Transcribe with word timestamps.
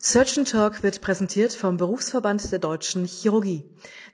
Surgeon 0.00 0.44
Talk 0.44 0.84
wird 0.84 1.00
präsentiert 1.00 1.52
vom 1.52 1.76
Berufsverband 1.76 2.52
der 2.52 2.60
Deutschen 2.60 3.04
Chirurgie. 3.04 3.64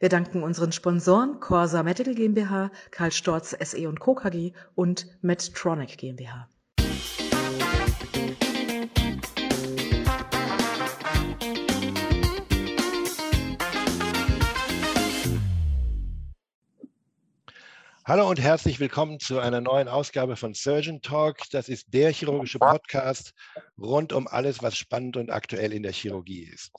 Wir 0.00 0.08
danken 0.08 0.42
unseren 0.42 0.72
Sponsoren 0.72 1.41
Corsa 1.41 1.83
Medical 1.83 2.14
GmbH, 2.14 2.71
Karl 2.91 3.12
Storz 3.12 3.54
SE 3.61 3.87
und 3.87 4.01
Co. 4.01 4.15
KG 4.15 4.55
und 4.75 5.07
Medtronic 5.21 5.99
GmbH. 5.99 6.49
Hallo 18.07 18.29
und 18.29 18.39
herzlich 18.39 18.80
willkommen 18.80 19.18
zu 19.18 19.39
einer 19.39 19.62
neuen 19.62 19.89
Ausgabe 19.89 20.36
von 20.36 20.53
Surgeon 20.53 21.00
Talk. 21.00 21.39
Das 21.53 21.71
ist 21.71 21.86
der 21.95 22.12
chirurgische 22.12 22.59
Podcast 22.59 23.32
rund 23.79 24.12
um 24.12 24.29
alles, 24.29 24.62
was 24.62 24.77
spannend 24.77 25.16
und 25.16 25.30
aktuell 25.30 25.73
in 25.73 25.82
der 25.82 25.93
Chirurgie 25.93 26.43
ist. 26.43 26.71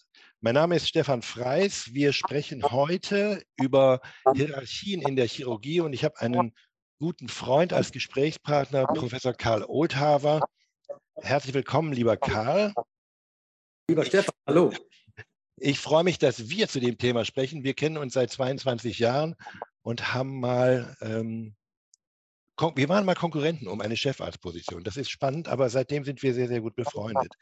Mein 0.42 0.54
Name 0.54 0.75
ist 0.75 0.88
Stefan 0.88 1.24
Freis. 1.24 1.92
Wir 1.92 2.14
sprechen 2.14 2.61
heute 2.70 3.42
über 3.60 4.01
Hierarchien 4.36 5.01
in 5.01 5.15
der 5.15 5.28
Chirurgie 5.28 5.82
und 5.82 5.93
ich 5.93 6.04
habe 6.04 6.21
einen 6.21 6.54
guten 7.00 7.28
Freund 7.28 7.73
als 7.73 7.92
Gesprächspartner, 7.92 8.86
Professor 8.86 9.34
Karl 9.34 9.65
Oldhaver. 9.68 10.42
Herzlich 11.15 11.56
willkommen, 11.56 11.92
lieber 11.92 12.18
Karl. 12.18 12.71
Lieber 13.89 14.06
Stefan, 14.06 14.36
hallo. 14.46 14.71
Ich 15.57 15.79
freue 15.79 16.04
mich, 16.04 16.19
dass 16.19 16.50
wir 16.50 16.68
zu 16.68 16.79
dem 16.79 16.97
Thema 16.97 17.23
sprechen. 17.23 17.64
Wir 17.64 17.73
kennen 17.73 17.97
uns 17.97 18.14
seit 18.14 18.32
22 18.32 19.00
Jahren 19.00 19.36
und 19.81 20.14
haben 20.14 20.39
mal, 20.39 20.97
ähm, 21.01 21.55
wir 22.75 22.89
waren 22.89 23.05
mal 23.05 23.15
Konkurrenten 23.15 23.68
um 23.68 23.81
eine 23.81 23.95
Chefarztposition. 23.95 24.83
Das 24.83 24.97
ist 24.97 25.09
spannend, 25.09 25.47
aber 25.47 25.69
seitdem 25.69 26.04
sind 26.04 26.23
wir 26.23 26.33
sehr, 26.33 26.47
sehr 26.47 26.61
gut 26.61 26.75
befreundet. 26.75 27.33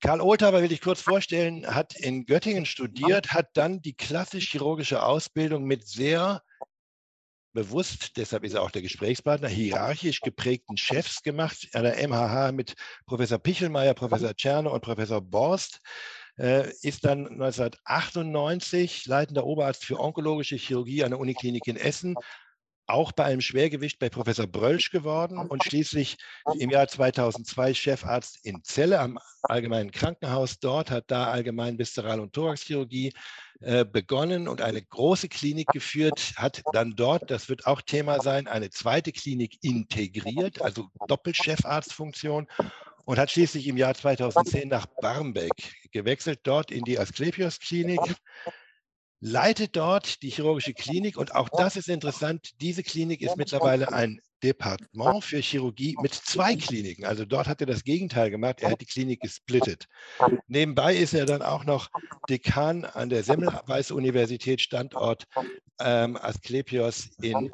Karl 0.00 0.20
Oldhaber 0.20 0.62
will 0.62 0.72
ich 0.72 0.80
kurz 0.80 1.02
vorstellen, 1.02 1.66
hat 1.66 1.94
in 1.94 2.24
Göttingen 2.24 2.66
studiert, 2.66 3.32
hat 3.32 3.48
dann 3.54 3.82
die 3.82 3.94
klassisch-chirurgische 3.94 5.02
Ausbildung 5.02 5.64
mit 5.64 5.86
sehr 5.86 6.42
bewusst, 7.52 8.16
deshalb 8.16 8.44
ist 8.44 8.54
er 8.54 8.62
auch 8.62 8.70
der 8.70 8.82
Gesprächspartner, 8.82 9.48
hierarchisch 9.48 10.20
geprägten 10.20 10.76
Chefs 10.76 11.22
gemacht, 11.22 11.68
an 11.74 11.82
der 11.82 12.08
MHH 12.08 12.52
mit 12.52 12.74
Professor 13.06 13.38
Pichelmeier, 13.38 13.92
Professor 13.94 14.34
Czerne 14.34 14.70
und 14.70 14.80
Professor 14.80 15.20
Borst. 15.20 15.80
Äh, 16.40 16.72
ist 16.80 17.04
dann 17.04 17.26
1998 17.26 19.04
leitender 19.04 19.44
Oberarzt 19.44 19.84
für 19.84 20.00
onkologische 20.00 20.56
Chirurgie 20.56 21.04
an 21.04 21.10
der 21.10 21.20
Uniklinik 21.20 21.66
in 21.66 21.76
Essen, 21.76 22.14
auch 22.86 23.12
bei 23.12 23.24
einem 23.24 23.42
Schwergewicht 23.42 23.98
bei 23.98 24.08
Professor 24.08 24.46
Brölsch 24.46 24.90
geworden 24.90 25.36
und 25.36 25.62
schließlich 25.62 26.16
im 26.58 26.70
Jahr 26.70 26.88
2002 26.88 27.74
Chefarzt 27.74 28.38
in 28.42 28.62
Celle 28.64 29.00
am 29.00 29.18
Allgemeinen 29.42 29.90
Krankenhaus. 29.90 30.58
Dort 30.58 30.90
hat 30.90 31.10
da 31.10 31.30
allgemein 31.30 31.78
Viszeral- 31.78 32.20
und 32.20 32.32
Thoraxchirurgie 32.32 33.12
äh, 33.60 33.84
begonnen 33.84 34.48
und 34.48 34.62
eine 34.62 34.80
große 34.80 35.28
Klinik 35.28 35.68
geführt, 35.68 36.32
hat 36.36 36.62
dann 36.72 36.96
dort, 36.96 37.30
das 37.30 37.50
wird 37.50 37.66
auch 37.66 37.82
Thema 37.82 38.20
sein, 38.22 38.48
eine 38.48 38.70
zweite 38.70 39.12
Klinik 39.12 39.58
integriert, 39.62 40.62
also 40.62 40.88
Doppelchefarztfunktion 41.06 42.46
und 43.04 43.18
hat 43.18 43.30
schließlich 43.30 43.66
im 43.66 43.76
Jahr 43.76 43.94
2010 43.94 44.68
nach 44.68 44.86
Barmbek 45.00 45.50
gewechselt, 45.92 46.40
dort 46.44 46.70
in 46.70 46.84
die 46.84 46.98
Asklepios-Klinik, 46.98 48.00
leitet 49.20 49.76
dort 49.76 50.22
die 50.22 50.30
chirurgische 50.30 50.72
Klinik 50.72 51.16
und 51.16 51.34
auch 51.34 51.48
das 51.50 51.76
ist 51.76 51.88
interessant, 51.88 52.50
diese 52.60 52.82
Klinik 52.82 53.20
ist 53.20 53.36
mittlerweile 53.36 53.92
ein 53.92 54.20
Departement 54.42 55.22
für 55.22 55.38
Chirurgie 55.38 55.94
mit 56.00 56.14
zwei 56.14 56.56
Kliniken. 56.56 57.04
Also 57.04 57.26
dort 57.26 57.46
hat 57.46 57.60
er 57.60 57.66
das 57.66 57.84
Gegenteil 57.84 58.30
gemacht, 58.30 58.62
er 58.62 58.70
hat 58.70 58.80
die 58.80 58.86
Klinik 58.86 59.20
gesplittet. 59.20 59.86
Nebenbei 60.46 60.96
ist 60.96 61.12
er 61.12 61.26
dann 61.26 61.42
auch 61.42 61.64
noch 61.64 61.90
Dekan 62.30 62.86
an 62.86 63.10
der 63.10 63.22
Semmelweis 63.22 63.90
Universität, 63.90 64.62
Standort 64.62 65.24
ähm, 65.78 66.16
Asklepios 66.16 67.10
in 67.20 67.50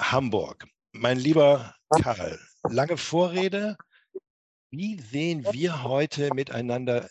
Hamburg. 0.00 0.66
Mein 0.92 1.18
lieber 1.18 1.74
Karl, 2.02 2.40
lange 2.68 2.96
Vorrede, 2.96 3.76
wie 4.70 5.00
sehen 5.00 5.46
wir 5.52 5.82
heute 5.82 6.32
miteinander 6.34 7.08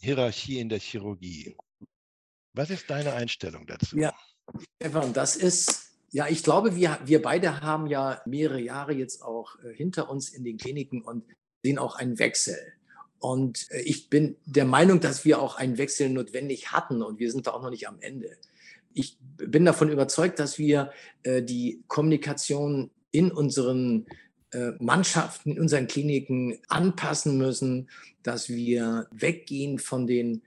Hierarchie 0.00 0.58
in 0.58 0.68
der 0.68 0.78
Chirurgie? 0.78 1.56
Was 2.52 2.70
ist 2.70 2.90
deine 2.90 3.12
Einstellung 3.12 3.66
dazu? 3.66 3.96
Ja, 3.96 4.14
Stefan, 4.80 5.12
das 5.12 5.36
ist, 5.36 5.90
ja, 6.10 6.26
ich 6.28 6.42
glaube, 6.42 6.74
wir, 6.74 6.98
wir 7.04 7.22
beide 7.22 7.60
haben 7.60 7.86
ja 7.86 8.20
mehrere 8.26 8.60
Jahre 8.60 8.92
jetzt 8.92 9.22
auch 9.22 9.56
äh, 9.62 9.74
hinter 9.74 10.10
uns 10.10 10.30
in 10.30 10.44
den 10.44 10.56
Kliniken 10.56 11.02
und 11.02 11.24
sehen 11.62 11.78
auch 11.78 11.96
einen 11.96 12.18
Wechsel. 12.18 12.58
Und 13.18 13.70
äh, 13.70 13.82
ich 13.82 14.08
bin 14.08 14.36
der 14.44 14.64
Meinung, 14.64 15.00
dass 15.00 15.24
wir 15.24 15.40
auch 15.40 15.56
einen 15.56 15.78
Wechsel 15.78 16.08
notwendig 16.10 16.72
hatten 16.72 17.02
und 17.02 17.18
wir 17.18 17.30
sind 17.30 17.46
da 17.46 17.52
auch 17.52 17.62
noch 17.62 17.70
nicht 17.70 17.88
am 17.88 18.00
Ende. 18.00 18.36
Ich 18.94 19.18
bin 19.20 19.64
davon 19.64 19.90
überzeugt, 19.90 20.38
dass 20.38 20.58
wir 20.58 20.90
äh, 21.22 21.42
die 21.42 21.84
Kommunikation 21.86 22.90
in 23.10 23.30
unseren 23.30 24.06
Mannschaften 24.78 25.52
in 25.52 25.60
unseren 25.60 25.86
Kliniken 25.86 26.58
anpassen 26.68 27.38
müssen, 27.38 27.88
dass 28.22 28.48
wir 28.48 29.06
weggehen 29.10 29.78
von 29.78 30.06
den 30.06 30.42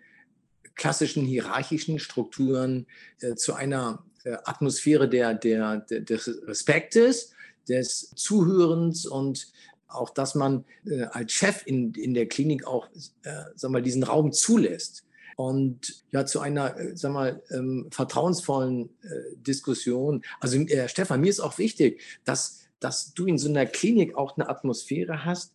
klassischen 0.75 1.25
hierarchischen 1.25 1.99
Strukturen 1.99 2.87
äh, 3.21 3.35
zu 3.35 3.53
einer 3.53 4.05
äh, 4.23 4.37
Atmosphäre 4.45 5.09
der, 5.09 5.33
der, 5.33 5.77
der, 5.81 6.01
des 6.01 6.27
Respektes, 6.47 7.31
des 7.67 8.11
Zuhörens 8.15 9.05
und 9.05 9.51
auch, 9.87 10.09
dass 10.11 10.35
man 10.35 10.65
äh, 10.85 11.03
als 11.03 11.33
Chef 11.33 11.63
in, 11.65 11.93
in 11.93 12.13
der 12.13 12.27
Klinik 12.27 12.65
auch 12.65 12.87
äh, 13.23 13.31
sag 13.55 13.71
mal, 13.71 13.81
diesen 13.81 14.03
Raum 14.03 14.31
zulässt 14.31 15.05
und 15.35 16.03
ja 16.11 16.25
zu 16.25 16.39
einer, 16.39 16.77
äh, 16.77 16.95
sag 16.95 17.11
mal, 17.11 17.41
ähm, 17.49 17.87
vertrauensvollen 17.91 18.89
äh, 19.03 19.35
Diskussion. 19.37 20.23
Also 20.39 20.57
äh, 20.57 20.87
Stefan, 20.87 21.21
mir 21.21 21.29
ist 21.29 21.39
auch 21.39 21.57
wichtig, 21.57 22.01
dass 22.23 22.68
dass 22.79 23.13
du 23.13 23.25
in 23.25 23.37
so 23.37 23.49
einer 23.49 23.65
Klinik 23.65 24.15
auch 24.15 24.37
eine 24.37 24.49
Atmosphäre 24.49 25.25
hast, 25.25 25.53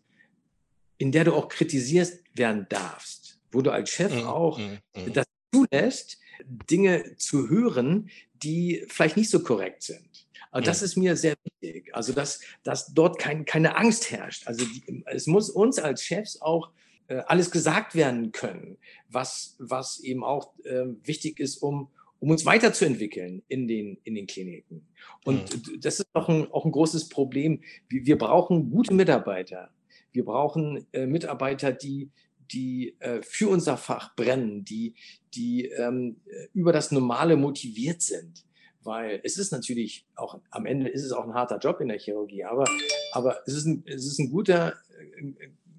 in 0.99 1.13
der 1.13 1.25
du 1.25 1.35
auch 1.35 1.49
kritisiert 1.49 2.13
werden 2.35 2.67
darfst, 2.69 3.39
wo 3.51 3.63
du 3.63 3.71
als 3.71 3.91
Chef 3.91 4.15
mm, 4.15 4.27
auch 4.27 4.59
mm, 4.59 4.79
mm. 4.95 5.13
das 5.13 5.27
zulässt, 5.53 6.19
Dinge 6.45 7.17
zu 7.17 7.49
hören, 7.49 8.11
die 8.35 8.85
vielleicht 8.89 9.17
nicht 9.17 9.31
so 9.31 9.43
korrekt 9.43 9.83
sind. 9.83 10.27
Also 10.51 10.67
das 10.67 10.83
ist 10.83 10.97
mir 10.97 11.17
sehr 11.17 11.35
wichtig. 11.43 11.95
Also 11.95 12.13
dass, 12.13 12.41
dass 12.63 12.95
dort 12.95 13.19
kein, 13.19 13.45
keine 13.45 13.77
Angst 13.77 14.11
herrscht. 14.11 14.47
Also 14.47 14.65
die, 14.65 15.03
es 15.07 15.27
muss 15.27 15.51
uns 15.51 15.81
als 15.81 16.05
Chefs 16.05 16.41
auch 16.41 16.71
äh, 17.09 17.17
alles 17.27 17.51
gesagt 17.51 17.95
werden 17.97 18.31
können, 18.31 18.79
was, 19.09 19.57
was 19.59 19.99
eben 20.01 20.23
auch 20.23 20.55
äh, 20.65 20.85
wichtig 21.03 21.41
ist, 21.41 21.57
um, 21.57 21.91
um 22.25 22.31
uns 22.31 22.47
weiterzuentwickeln 22.47 23.43
in 23.49 23.69
den, 23.69 23.99
in 24.03 24.15
den 24.15 24.27
Kliniken. 24.27 24.89
Und 25.27 25.69
mhm. 25.69 25.81
das 25.83 26.01
ist 26.01 26.09
auch 26.15 26.31
ein, 26.31 26.51
auch 26.53 26.65
ein 26.65 26.73
großes 26.73 27.11
Problem. 27.11 27.61
Wir, 27.87 28.07
wir 28.07 28.17
brauchen 28.17 28.71
gute 28.71 28.95
Mitarbeiter. 28.95 29.69
Wir 30.11 30.25
brauchen 30.25 30.87
äh, 30.93 31.05
Mitarbeiter, 31.05 31.71
die, 31.71 32.11
die 32.51 32.97
äh, 33.01 33.21
für 33.21 33.51
unser 33.51 33.77
Fach 33.77 34.17
brennen, 34.17 34.65
die, 34.65 34.95
die 35.35 35.67
ähm, 35.67 36.17
über 36.55 36.73
das 36.73 36.91
Normale 36.93 37.37
motiviert 37.37 38.01
sind. 38.01 38.47
Weil 38.83 39.21
es 39.23 39.37
ist 39.37 39.53
natürlich 39.53 40.07
auch, 40.15 40.41
am 40.49 40.65
Ende 40.65 40.89
ist 40.89 41.05
es 41.05 41.13
auch 41.13 41.25
ein 41.25 41.35
harter 41.35 41.59
Job 41.59 41.83
in 41.83 41.89
der 41.89 41.99
Chirurgie, 41.99 42.45
aber, 42.45 42.65
aber 43.13 43.43
es, 43.47 43.53
ist 43.53 43.67
ein, 43.67 43.83
es 43.85 44.07
ist 44.07 44.19
ein 44.19 44.31
guter, 44.31 44.73
ein, 45.19 45.37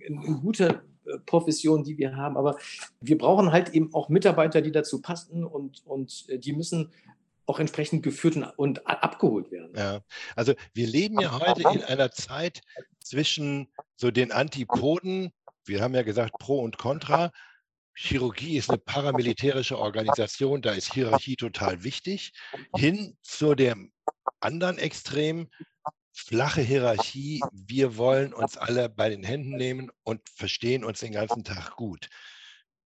ein 0.07 0.41
guter 0.41 0.83
Profession, 1.25 1.83
die 1.83 1.97
wir 1.97 2.15
haben. 2.15 2.37
Aber 2.37 2.57
wir 3.01 3.17
brauchen 3.17 3.51
halt 3.51 3.69
eben 3.69 3.93
auch 3.93 4.09
Mitarbeiter, 4.09 4.61
die 4.61 4.71
dazu 4.71 5.01
passen 5.01 5.43
und, 5.43 5.85
und 5.85 6.25
äh, 6.29 6.37
die 6.37 6.53
müssen 6.53 6.91
auch 7.45 7.59
entsprechend 7.59 8.03
geführt 8.03 8.37
und 8.57 8.87
abgeholt 8.87 9.51
werden. 9.51 9.71
Ja, 9.75 10.01
also 10.35 10.53
wir 10.73 10.87
leben 10.87 11.19
ja 11.19 11.39
heute 11.39 11.61
in 11.73 11.83
einer 11.83 12.11
Zeit 12.11 12.61
zwischen 12.99 13.67
so 13.95 14.09
den 14.09 14.31
Antipoden, 14.31 15.31
wir 15.63 15.81
haben 15.81 15.93
ja 15.93 16.01
gesagt 16.01 16.33
Pro 16.39 16.59
und 16.59 16.77
Contra. 16.77 17.31
Chirurgie 17.93 18.57
ist 18.57 18.69
eine 18.69 18.77
paramilitärische 18.77 19.79
Organisation, 19.79 20.61
da 20.61 20.73
ist 20.73 20.93
Hierarchie 20.93 21.35
total 21.35 21.83
wichtig, 21.83 22.33
hin 22.75 23.15
zu 23.21 23.55
dem 23.55 23.91
anderen 24.41 24.77
Extrem, 24.77 25.49
flache 26.15 26.61
Hierarchie. 26.61 27.41
Wir 27.51 27.97
wollen 27.97 28.33
uns 28.33 28.57
alle 28.57 28.89
bei 28.89 29.09
den 29.09 29.23
Händen 29.23 29.55
nehmen 29.57 29.91
und 30.03 30.21
verstehen 30.29 30.83
uns 30.83 31.01
den 31.01 31.11
ganzen 31.11 31.43
Tag 31.43 31.75
gut. 31.75 32.07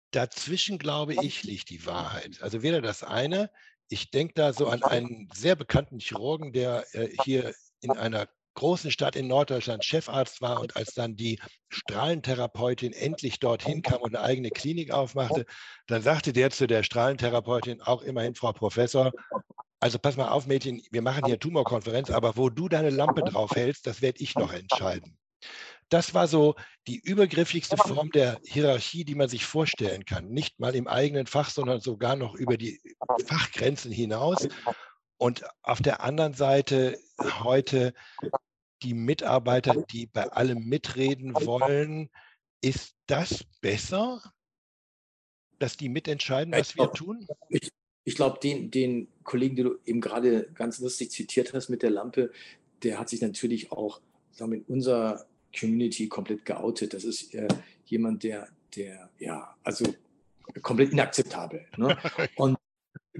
Dazwischen, 0.09 0.77
glaube 0.77 1.13
ich, 1.13 1.43
liegt 1.43 1.69
die 1.69 1.85
Wahrheit. 1.85 2.41
Also 2.41 2.63
weder 2.63 2.81
das 2.81 3.03
eine, 3.03 3.49
ich 3.87 4.09
denke 4.09 4.33
da 4.33 4.53
so 4.53 4.67
an 4.67 4.83
einen 4.83 5.29
sehr 5.33 5.55
bekannten 5.55 5.99
Chirurgen, 5.99 6.51
der 6.51 6.85
äh, 6.93 7.09
hier 7.23 7.53
in 7.81 7.91
einer 7.91 8.27
großen 8.55 8.91
Stadt 8.91 9.15
in 9.15 9.27
Norddeutschland 9.27 9.85
Chefarzt 9.85 10.41
war 10.41 10.59
und 10.59 10.75
als 10.75 10.93
dann 10.93 11.15
die 11.15 11.39
Strahlentherapeutin 11.69 12.91
endlich 12.91 13.39
dorthin 13.39 13.81
kam 13.81 14.01
und 14.01 14.15
eine 14.15 14.25
eigene 14.25 14.49
Klinik 14.49 14.91
aufmachte, 14.91 15.45
dann 15.87 16.01
sagte 16.01 16.33
der 16.33 16.51
zu 16.51 16.67
der 16.67 16.83
Strahlentherapeutin 16.83 17.81
auch 17.81 18.01
immerhin, 18.01 18.35
Frau 18.35 18.51
Professor, 18.51 19.11
also 19.81 19.99
pass 19.99 20.15
mal 20.15 20.29
auf, 20.29 20.45
Mädchen, 20.47 20.81
wir 20.91 21.01
machen 21.01 21.25
hier 21.25 21.39
Tumorkonferenz, 21.39 22.11
aber 22.11 22.37
wo 22.37 22.49
du 22.49 22.69
deine 22.69 22.91
Lampe 22.91 23.23
drauf 23.23 23.51
hältst, 23.55 23.87
das 23.87 24.01
werde 24.01 24.21
ich 24.21 24.35
noch 24.35 24.53
entscheiden. 24.53 25.17
das 25.89 26.13
war 26.13 26.27
so 26.27 26.55
die 26.87 26.99
übergriffigste 26.99 27.75
Form 27.75 28.11
der 28.11 28.39
Hierarchie, 28.45 29.03
die 29.03 29.15
man 29.15 29.27
sich 29.27 29.43
vorstellen 29.43 30.05
kann. 30.05 30.29
Nicht 30.29 30.59
mal 30.59 30.75
im 30.75 30.87
eigenen 30.87 31.27
Fach, 31.27 31.49
sondern 31.49 31.81
sogar 31.81 32.15
noch 32.15 32.35
über 32.35 32.57
die 32.57 32.79
Fachgrenzen 33.25 33.91
hinaus. 33.91 34.47
Und 35.17 35.43
auf 35.63 35.81
der 35.81 36.01
anderen 36.01 36.33
Seite 36.33 36.97
heute 37.43 37.93
die 38.83 38.93
Mitarbeiter, 38.93 39.83
die 39.91 40.07
bei 40.07 40.31
allem 40.31 40.63
mitreden 40.67 41.33
wollen. 41.35 42.09
Ist 42.61 42.95
das 43.07 43.43
besser, 43.59 44.21
dass 45.59 45.75
die 45.77 45.89
mitentscheiden, 45.89 46.53
was 46.53 46.75
wir 46.77 46.91
tun? 46.91 47.27
Ich, 47.49 47.71
ich 48.03 48.15
glaube, 48.15 48.39
den, 48.41 48.71
den 48.71 49.07
Kollegen, 49.23 49.55
den 49.55 49.65
du 49.65 49.75
eben 49.85 50.01
gerade 50.01 50.49
ganz 50.53 50.79
lustig 50.79 51.11
zitiert 51.11 51.53
hast 51.53 51.69
mit 51.69 51.83
der 51.83 51.91
Lampe, 51.91 52.31
der 52.83 52.99
hat 52.99 53.09
sich 53.09 53.21
natürlich 53.21 53.71
auch 53.71 54.01
sagen 54.31 54.51
wir, 54.51 54.57
in 54.59 54.65
unserer 54.65 55.25
Community 55.57 56.07
komplett 56.07 56.45
geoutet. 56.45 56.93
Das 56.93 57.03
ist 57.03 57.33
äh, 57.33 57.47
jemand, 57.85 58.23
der, 58.23 58.47
der, 58.75 59.09
ja, 59.19 59.55
also 59.63 59.85
komplett 60.61 60.91
inakzeptabel. 60.91 61.65
Ne? 61.77 61.97
Und 62.35 62.57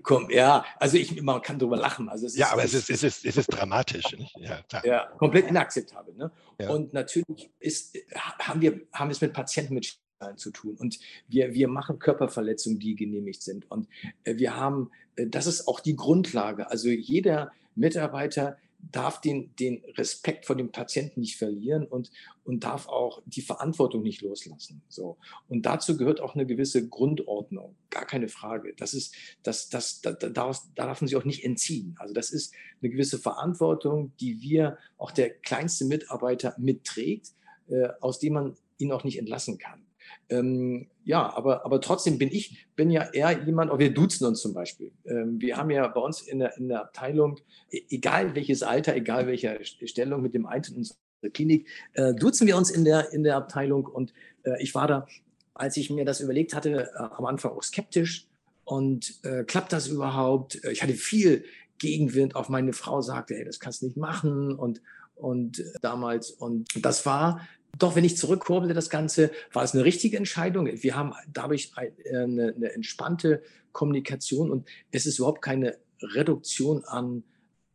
Komm, 0.03 0.29
ja, 0.31 0.65
also 0.79 0.97
ich, 0.97 1.21
man 1.21 1.41
kann 1.41 1.59
darüber 1.59 1.75
lachen. 1.75 2.07
Also 2.07 2.25
es 2.25 2.37
ja, 2.37 2.47
ist, 2.47 2.53
aber 2.53 2.63
es 2.63 2.73
ist, 2.73 2.89
es, 2.89 3.03
ist, 3.03 3.25
es 3.25 3.35
ist 3.35 3.47
dramatisch. 3.47 4.05
Ja, 4.37 4.63
ja, 4.83 5.05
komplett 5.17 5.49
inakzeptabel. 5.49 6.15
Ne? 6.15 6.31
Ja. 6.59 6.69
Und 6.69 6.93
natürlich 6.93 7.51
ist, 7.59 7.97
haben, 8.15 8.61
wir, 8.61 8.81
haben 8.93 9.09
wir 9.09 9.11
es 9.11 9.21
mit 9.21 9.33
Patienten 9.33 9.73
mit 9.73 9.99
zu 10.35 10.51
tun. 10.51 10.75
Und 10.77 10.99
wir, 11.27 11.53
wir 11.53 11.67
machen 11.67 11.99
Körperverletzungen, 11.99 12.79
die 12.79 12.95
genehmigt 12.95 13.41
sind. 13.41 13.69
Und 13.69 13.87
äh, 14.23 14.37
wir 14.37 14.55
haben, 14.55 14.91
äh, 15.15 15.27
das 15.27 15.47
ist 15.47 15.67
auch 15.67 15.79
die 15.79 15.95
Grundlage. 15.95 16.69
Also 16.69 16.89
jeder 16.89 17.51
Mitarbeiter 17.75 18.57
darf 18.91 19.21
den, 19.21 19.55
den 19.57 19.83
Respekt 19.97 20.45
vor 20.45 20.55
dem 20.55 20.71
Patienten 20.71 21.19
nicht 21.19 21.37
verlieren 21.37 21.85
und, 21.85 22.11
und 22.43 22.63
darf 22.63 22.87
auch 22.87 23.21
die 23.25 23.41
Verantwortung 23.41 24.01
nicht 24.01 24.21
loslassen. 24.21 24.81
So. 24.89 25.17
Und 25.47 25.65
dazu 25.65 25.97
gehört 25.97 26.19
auch 26.19 26.35
eine 26.35 26.45
gewisse 26.45 26.87
Grundordnung. 26.87 27.75
Gar 27.89 28.05
keine 28.05 28.27
Frage. 28.27 28.73
Das 28.77 28.93
ist, 28.93 29.15
das, 29.43 29.69
das, 29.69 30.01
da, 30.01 30.13
daraus, 30.13 30.69
da 30.75 30.87
darf 30.87 31.01
man 31.01 31.07
sich 31.07 31.17
auch 31.17 31.25
nicht 31.25 31.43
entziehen. 31.43 31.95
Also 31.99 32.13
das 32.13 32.31
ist 32.31 32.53
eine 32.81 32.89
gewisse 32.89 33.19
Verantwortung, 33.19 34.13
die 34.19 34.41
wir, 34.41 34.77
auch 34.97 35.11
der 35.11 35.29
kleinste 35.29 35.85
Mitarbeiter 35.85 36.55
mitträgt, 36.57 37.33
äh, 37.67 37.89
aus 37.99 38.19
dem 38.19 38.33
man 38.33 38.57
ihn 38.77 38.91
auch 38.91 39.03
nicht 39.03 39.19
entlassen 39.19 39.57
kann. 39.57 39.85
Ähm, 40.31 40.87
ja, 41.03 41.35
aber, 41.35 41.65
aber 41.65 41.81
trotzdem 41.81 42.17
bin 42.17 42.29
ich, 42.29 42.65
bin 42.75 42.89
ja 42.89 43.09
eher 43.11 43.43
jemand, 43.43 43.69
auch 43.69 43.79
wir 43.79 43.93
duzen 43.93 44.25
uns 44.25 44.41
zum 44.41 44.53
Beispiel. 44.53 44.91
Ähm, 45.05 45.39
wir 45.41 45.57
haben 45.57 45.69
ja 45.69 45.87
bei 45.87 45.99
uns 45.99 46.21
in 46.21 46.39
der, 46.39 46.57
in 46.57 46.69
der 46.69 46.81
Abteilung, 46.81 47.39
e, 47.69 47.81
egal 47.89 48.33
welches 48.33 48.63
Alter, 48.63 48.95
egal 48.95 49.27
welcher 49.27 49.63
Stellung 49.63 50.21
mit 50.21 50.33
dem 50.33 50.45
Eintritt 50.45 50.75
in 50.75 50.79
unsere 50.79 50.97
Klinik, 51.33 51.67
äh, 51.93 52.13
duzen 52.13 52.47
wir 52.47 52.55
uns 52.55 52.71
in 52.71 52.85
der, 52.85 53.11
in 53.13 53.23
der 53.23 53.35
Abteilung. 53.35 53.85
Und 53.85 54.13
äh, 54.43 54.61
ich 54.61 54.73
war 54.73 54.87
da, 54.87 55.05
als 55.53 55.75
ich 55.75 55.89
mir 55.89 56.05
das 56.05 56.21
überlegt 56.21 56.55
hatte, 56.55 56.83
äh, 56.83 56.97
am 56.97 57.25
Anfang 57.25 57.51
auch 57.51 57.63
skeptisch. 57.63 58.27
Und 58.63 59.19
äh, 59.23 59.43
klappt 59.43 59.73
das 59.73 59.87
überhaupt? 59.87 60.63
Äh, 60.63 60.71
ich 60.71 60.81
hatte 60.81 60.93
viel 60.93 61.43
Gegenwind, 61.77 62.35
auch 62.35 62.47
meine 62.47 62.73
Frau 62.73 63.01
sagte, 63.01 63.35
hey, 63.35 63.43
das 63.43 63.59
kannst 63.59 63.81
du 63.81 63.87
nicht 63.87 63.97
machen. 63.97 64.53
Und 64.53 64.81
und 65.21 65.59
äh, 65.59 65.73
damals. 65.81 66.31
Und 66.31 66.67
das 66.83 67.05
war 67.05 67.47
doch, 67.77 67.95
wenn 67.95 68.03
ich 68.03 68.17
zurückkurbelte 68.17 68.73
das 68.73 68.89
Ganze, 68.89 69.31
war 69.53 69.63
es 69.63 69.73
eine 69.73 69.83
richtige 69.83 70.17
Entscheidung. 70.17 70.67
Wir 70.67 70.95
haben 70.95 71.13
dadurch 71.31 71.71
eine, 71.75 72.53
eine 72.55 72.71
entspannte 72.73 73.41
Kommunikation 73.71 74.51
und 74.51 74.67
es 74.91 75.05
ist 75.05 75.19
überhaupt 75.19 75.41
keine 75.41 75.77
Reduktion 76.01 76.83
an, 76.85 77.23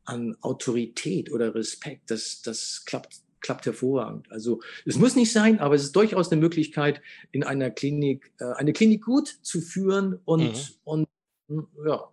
an 0.05 0.37
Autorität 0.41 1.33
oder 1.33 1.55
Respekt. 1.55 2.11
Das, 2.11 2.43
das 2.43 2.85
klappt, 2.85 3.21
klappt 3.41 3.67
hervorragend. 3.67 4.31
Also 4.31 4.61
es 4.85 4.97
muss 4.97 5.17
nicht 5.17 5.33
sein, 5.33 5.59
aber 5.61 5.75
es 5.75 5.85
ist 5.85 5.97
durchaus 5.97 6.31
eine 6.31 6.41
Möglichkeit, 6.41 7.01
in 7.33 7.43
einer 7.43 7.71
Klinik 7.71 8.33
äh, 8.39 8.53
eine 8.55 8.73
Klinik 8.73 9.05
gut 9.05 9.39
zu 9.43 9.61
führen 9.61 10.21
und, 10.25 10.53
mhm. 10.53 11.09
und 11.49 11.69
ja. 11.87 12.09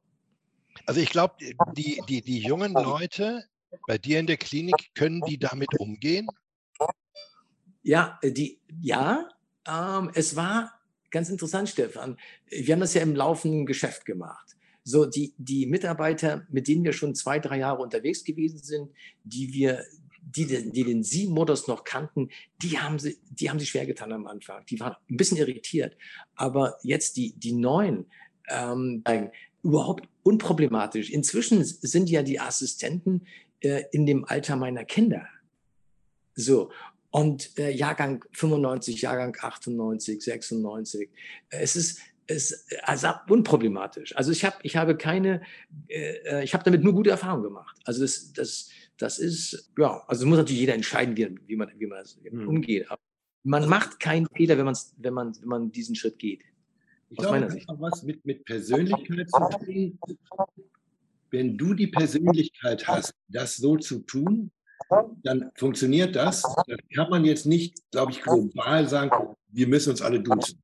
Also 0.85 0.99
ich 0.99 1.09
glaube, 1.09 1.35
die, 1.75 2.01
die, 2.07 2.21
die 2.21 2.39
jungen 2.39 2.73
Leute 2.73 3.45
bei 3.87 3.97
dir 3.97 4.19
in 4.19 4.27
der 4.27 4.37
Klinik, 4.37 4.91
können 4.95 5.21
die 5.27 5.37
damit 5.37 5.79
umgehen? 5.79 6.27
Ja, 7.83 8.19
äh, 8.21 8.31
die, 8.31 8.59
ja, 8.81 9.29
ähm, 9.67 10.11
es 10.13 10.35
war 10.35 10.73
ganz 11.11 11.29
interessant, 11.29 11.69
Stefan. 11.69 12.17
Wir 12.49 12.73
haben 12.73 12.81
das 12.81 12.93
ja 12.93 13.01
im 13.01 13.15
laufenden 13.15 13.65
Geschäft 13.65 14.05
gemacht. 14.05 14.55
So, 14.83 15.05
die, 15.05 15.33
die 15.37 15.65
Mitarbeiter, 15.65 16.45
mit 16.49 16.67
denen 16.67 16.83
wir 16.83 16.91
schon 16.91 17.15
zwei, 17.15 17.39
drei 17.39 17.59
Jahre 17.59 17.81
unterwegs 17.81 18.23
gewesen 18.23 18.59
sind, 18.59 18.91
die 19.23 19.53
wir, 19.53 19.85
die, 20.21 20.45
die 20.45 20.83
den 20.83 21.03
Sie-Modus 21.03 21.67
noch 21.67 21.83
kannten, 21.83 22.29
die 22.61 22.79
haben 22.79 22.99
sie, 22.99 23.17
die 23.29 23.49
haben 23.49 23.59
sich 23.59 23.69
schwer 23.69 23.85
getan 23.85 24.11
am 24.11 24.27
Anfang. 24.27 24.65
Die 24.65 24.79
waren 24.79 24.95
ein 25.09 25.17
bisschen 25.17 25.37
irritiert. 25.37 25.95
Aber 26.35 26.77
jetzt 26.81 27.15
die, 27.15 27.33
die 27.37 27.53
neuen, 27.53 28.07
ähm, 28.49 29.03
überhaupt 29.61 30.07
unproblematisch. 30.23 31.09
Inzwischen 31.09 31.63
sind 31.63 32.09
ja 32.09 32.21
die 32.21 32.39
Assistenten 32.39 33.25
äh, 33.61 33.83
in 33.91 34.05
dem 34.05 34.25
Alter 34.25 34.57
meiner 34.57 34.83
Kinder. 34.83 35.27
So, 36.35 36.71
und 37.13 37.59
äh, 37.59 37.69
Jahrgang 37.69 38.25
95, 38.31 39.03
Jahrgang 39.03 39.37
98, 39.39 40.19
96. 40.19 41.09
Es 41.49 41.75
ist 41.75 41.99
es 42.25 42.65
also 42.81 43.09
unproblematisch. 43.29 44.15
Also 44.17 44.31
ich 44.31 44.43
habe 44.43 44.55
ich 44.63 44.77
habe 44.77 44.97
keine 44.97 45.43
äh, 45.89 46.43
ich 46.43 46.55
habe 46.55 46.63
damit 46.63 46.83
nur 46.83 46.93
gute 46.93 47.11
Erfahrungen 47.11 47.43
gemacht. 47.43 47.77
Also 47.85 48.01
das 48.01 48.33
das 48.33 48.69
das 48.97 49.19
ist 49.19 49.71
ja 49.77 50.03
also 50.07 50.25
muss 50.25 50.39
natürlich 50.39 50.61
jeder 50.61 50.73
entscheiden 50.73 51.15
wie, 51.15 51.37
wie 51.45 51.55
man 51.55 51.69
wie 51.77 51.85
man 51.85 51.99
das 51.99 52.19
mhm. 52.19 52.47
umgeht. 52.47 52.89
Aber 52.89 53.01
man 53.43 53.69
macht 53.69 53.99
keinen 53.99 54.25
Fehler, 54.35 54.57
wenn 54.57 54.65
man 54.65 54.77
wenn 54.97 55.13
man 55.13 55.35
wenn 55.39 55.49
man 55.49 55.71
diesen 55.71 55.93
Schritt 55.93 56.17
geht. 56.17 56.41
Ich 57.11 57.19
aus 57.19 57.25
glaube, 57.25 57.41
meiner 57.41 57.51
Sicht. 57.51 57.67
Was 57.77 58.01
mit 58.01 58.25
mit 58.25 58.43
Persönlichkeit 58.43 59.29
zu 59.29 59.59
tun. 59.59 59.99
Wenn 61.29 61.59
du 61.59 61.75
die 61.75 61.87
Persönlichkeit 61.87 62.87
hast, 62.87 63.13
das 63.27 63.57
so 63.57 63.77
zu 63.77 63.99
tun, 63.99 64.49
dann 65.23 65.51
funktioniert 65.55 66.15
das. 66.15 66.41
Das 66.41 66.77
kann 66.93 67.09
man 67.09 67.25
jetzt 67.25 67.45
nicht, 67.45 67.75
glaube 67.91 68.11
ich, 68.11 68.21
global 68.21 68.87
sagen, 68.87 69.11
wir 69.49 69.67
müssen 69.67 69.91
uns 69.91 70.01
alle 70.01 70.19
duzen. 70.19 70.61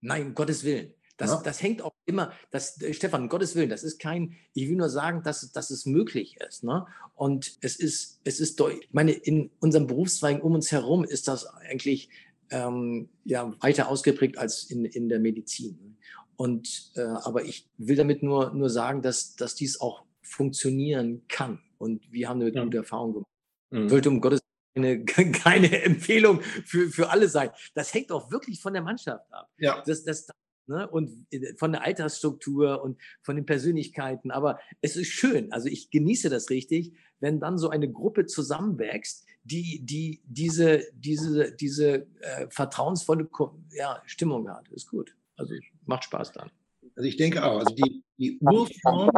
Nein, 0.00 0.26
um 0.26 0.34
Gottes 0.34 0.64
Willen. 0.64 0.94
Das, 1.16 1.30
ja. 1.30 1.42
das 1.42 1.62
hängt 1.62 1.82
auch 1.82 1.94
immer, 2.06 2.32
das, 2.50 2.78
Stefan, 2.92 3.22
um 3.22 3.28
Gottes 3.28 3.54
Willen, 3.54 3.70
das 3.70 3.84
ist 3.84 4.00
kein, 4.00 4.34
ich 4.54 4.68
will 4.68 4.76
nur 4.76 4.88
sagen, 4.88 5.22
dass, 5.22 5.52
dass 5.52 5.70
es 5.70 5.86
möglich 5.86 6.36
ist. 6.48 6.64
Ne? 6.64 6.86
Und 7.14 7.58
es 7.60 7.76
ist, 7.76 8.20
es 8.24 8.40
ist, 8.40 8.60
ich 8.60 8.88
meine, 8.92 9.12
in 9.12 9.50
unseren 9.60 9.86
Berufszweigen 9.86 10.42
um 10.42 10.54
uns 10.54 10.72
herum 10.72 11.04
ist 11.04 11.28
das 11.28 11.46
eigentlich 11.46 12.08
ähm, 12.50 13.08
ja, 13.24 13.54
weiter 13.60 13.88
ausgeprägt 13.88 14.38
als 14.38 14.64
in, 14.64 14.84
in 14.84 15.08
der 15.08 15.20
Medizin. 15.20 15.96
Und, 16.36 16.92
äh, 16.96 17.02
aber 17.02 17.44
ich 17.44 17.68
will 17.76 17.96
damit 17.96 18.22
nur, 18.22 18.52
nur 18.52 18.70
sagen, 18.70 19.02
dass, 19.02 19.36
dass 19.36 19.54
dies 19.54 19.80
auch 19.80 20.04
funktionieren 20.22 21.22
kann. 21.28 21.60
Und 21.82 22.12
wir 22.12 22.28
haben 22.28 22.40
eine 22.40 22.54
ja. 22.54 22.62
gute 22.62 22.76
Erfahrung 22.76 23.12
gemacht. 23.12 23.30
Mhm. 23.70 23.88
Sollte 23.88 24.08
um 24.08 24.20
Gottes 24.20 24.40
keine, 24.72 25.04
keine 25.04 25.82
Empfehlung 25.82 26.40
für, 26.40 26.88
für 26.88 27.10
alle 27.10 27.28
sein. 27.28 27.50
Das 27.74 27.92
hängt 27.92 28.12
auch 28.12 28.30
wirklich 28.30 28.60
von 28.60 28.72
der 28.72 28.82
Mannschaft 28.82 29.26
ab. 29.32 29.50
Ja. 29.58 29.82
Das, 29.84 30.04
das, 30.04 30.28
ne? 30.68 30.88
Und 30.88 31.26
äh, 31.32 31.54
von 31.56 31.72
der 31.72 31.82
Altersstruktur 31.82 32.80
und 32.84 33.00
von 33.22 33.34
den 33.34 33.46
Persönlichkeiten. 33.46 34.30
Aber 34.30 34.60
es 34.80 34.94
ist 34.94 35.08
schön. 35.08 35.52
Also 35.52 35.66
ich 35.66 35.90
genieße 35.90 36.30
das 36.30 36.50
richtig, 36.50 36.92
wenn 37.18 37.40
dann 37.40 37.58
so 37.58 37.68
eine 37.68 37.90
Gruppe 37.90 38.26
zusammenwächst, 38.26 39.26
die, 39.42 39.80
die 39.84 40.22
diese, 40.24 40.86
diese, 40.94 41.50
diese 41.50 42.06
äh, 42.20 42.46
vertrauensvolle 42.48 43.28
ja, 43.72 44.00
Stimmung 44.06 44.48
hat. 44.48 44.68
Ist 44.68 44.88
gut. 44.88 45.16
Also 45.36 45.54
macht 45.84 46.04
Spaß 46.04 46.30
dann. 46.30 46.52
Also 46.94 47.08
ich 47.08 47.16
denke 47.16 47.44
auch, 47.44 47.58
also 47.58 47.74
die, 47.74 48.04
die 48.18 48.38
Urform 48.38 49.10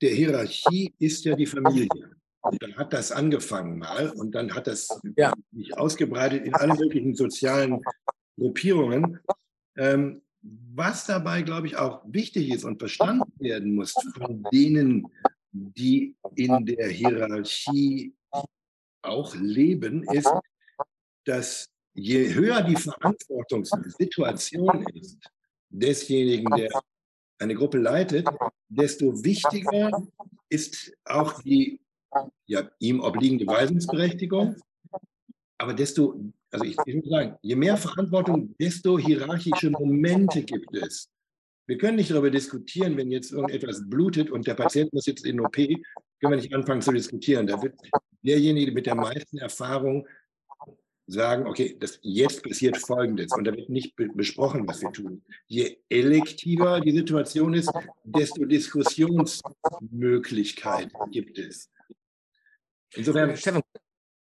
der 0.00 0.10
Hierarchie 0.10 0.94
ist 0.98 1.24
ja 1.24 1.34
die 1.34 1.46
Familie. 1.46 1.88
Und 2.40 2.62
dann 2.62 2.76
hat 2.76 2.92
das 2.92 3.12
angefangen 3.12 3.78
mal 3.78 4.10
und 4.10 4.34
dann 4.34 4.54
hat 4.54 4.66
das 4.66 5.00
ja. 5.16 5.32
sich 5.52 5.76
ausgebreitet 5.76 6.46
in 6.46 6.54
alle 6.54 6.74
möglichen 6.74 7.14
sozialen 7.14 7.82
Gruppierungen. 8.38 9.18
Ähm, 9.76 10.22
was 10.40 11.06
dabei, 11.06 11.42
glaube 11.42 11.66
ich, 11.66 11.76
auch 11.76 12.02
wichtig 12.06 12.50
ist 12.50 12.64
und 12.64 12.78
verstanden 12.78 13.32
werden 13.38 13.74
muss 13.74 13.92
von 14.16 14.44
denen, 14.52 15.08
die 15.52 16.14
in 16.36 16.64
der 16.64 16.88
Hierarchie 16.88 18.14
auch 19.02 19.34
leben, 19.34 20.04
ist, 20.04 20.30
dass 21.24 21.68
je 21.94 22.32
höher 22.32 22.62
die 22.62 22.76
Verantwortungssituation 22.76 24.86
ist 24.94 25.18
desjenigen, 25.70 26.50
der 26.56 26.70
eine 27.38 27.54
Gruppe 27.54 27.78
leitet, 27.78 28.26
desto 28.68 29.24
wichtiger 29.24 29.90
ist 30.48 30.92
auch 31.04 31.42
die 31.42 31.80
ja, 32.46 32.70
ihm 32.78 33.00
obliegende 33.00 33.46
Weisungsberechtigung. 33.46 34.56
Aber 35.58 35.74
desto, 35.74 36.20
also 36.50 36.64
ich, 36.64 36.76
ich 36.86 36.94
muss 36.96 37.08
sagen, 37.08 37.36
je 37.42 37.56
mehr 37.56 37.76
Verantwortung, 37.76 38.54
desto 38.58 38.98
hierarchische 38.98 39.70
Momente 39.70 40.42
gibt 40.42 40.74
es. 40.74 41.10
Wir 41.66 41.76
können 41.76 41.96
nicht 41.96 42.10
darüber 42.10 42.30
diskutieren, 42.30 42.96
wenn 42.96 43.10
jetzt 43.10 43.32
irgendetwas 43.32 43.82
blutet 43.88 44.30
und 44.30 44.46
der 44.46 44.54
Patient 44.54 44.92
muss 44.92 45.06
jetzt 45.06 45.26
in 45.26 45.40
OP, 45.40 45.56
können 45.56 45.82
wir 46.20 46.36
nicht 46.36 46.54
anfangen 46.54 46.80
zu 46.80 46.92
diskutieren. 46.92 47.46
Da 47.46 47.60
wird 47.60 47.74
derjenige 48.22 48.72
mit 48.72 48.86
der 48.86 48.94
meisten 48.94 49.38
Erfahrung 49.38 50.06
sagen, 51.08 51.46
okay, 51.46 51.76
das, 51.80 51.98
jetzt 52.02 52.42
passiert 52.42 52.76
Folgendes 52.76 53.32
und 53.32 53.44
da 53.44 53.56
wird 53.56 53.70
nicht 53.70 53.96
be 53.96 54.08
besprochen, 54.08 54.68
was 54.68 54.82
wir 54.82 54.92
tun. 54.92 55.22
Je 55.46 55.78
elektiver 55.88 56.80
die 56.80 56.92
Situation 56.92 57.54
ist, 57.54 57.72
desto 58.04 58.44
Diskussionsmöglichkeit 58.44 60.92
gibt 61.10 61.38
es. 61.38 61.70
Insofern. 62.94 63.34
Stefan, 63.36 63.62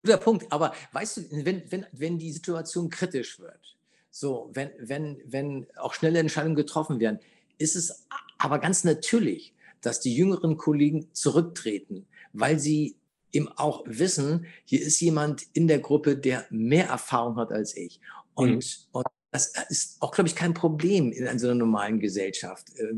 guter 0.04 0.18
Punkt, 0.18 0.46
aber 0.50 0.74
weißt 0.90 1.18
du, 1.18 1.22
wenn, 1.44 1.62
wenn, 1.70 1.86
wenn 1.92 2.18
die 2.18 2.32
Situation 2.32 2.90
kritisch 2.90 3.38
wird, 3.38 3.76
so, 4.10 4.50
wenn, 4.52 4.72
wenn, 4.78 5.22
wenn 5.24 5.68
auch 5.76 5.94
schnelle 5.94 6.18
Entscheidungen 6.18 6.56
getroffen 6.56 6.98
werden, 7.00 7.20
ist 7.58 7.76
es 7.76 8.06
aber 8.38 8.58
ganz 8.58 8.82
natürlich, 8.84 9.54
dass 9.80 10.00
die 10.00 10.14
jüngeren 10.14 10.56
Kollegen 10.56 11.14
zurücktreten, 11.14 12.06
weil 12.32 12.58
sie 12.58 12.96
eben 13.32 13.48
auch 13.48 13.84
wissen, 13.86 14.46
hier 14.64 14.80
ist 14.82 15.00
jemand 15.00 15.46
in 15.52 15.68
der 15.68 15.80
Gruppe, 15.80 16.16
der 16.16 16.46
mehr 16.50 16.86
Erfahrung 16.88 17.36
hat 17.36 17.52
als 17.52 17.76
ich. 17.76 18.00
Und, 18.34 18.54
mhm. 18.54 18.88
und 18.92 19.06
das 19.30 19.52
ist 19.68 20.00
auch, 20.00 20.12
glaube 20.12 20.28
ich, 20.28 20.36
kein 20.36 20.54
Problem 20.54 21.10
in 21.10 21.38
so 21.38 21.48
einer 21.48 21.56
normalen 21.56 22.00
Gesellschaft, 22.00 22.68
äh, 22.76 22.92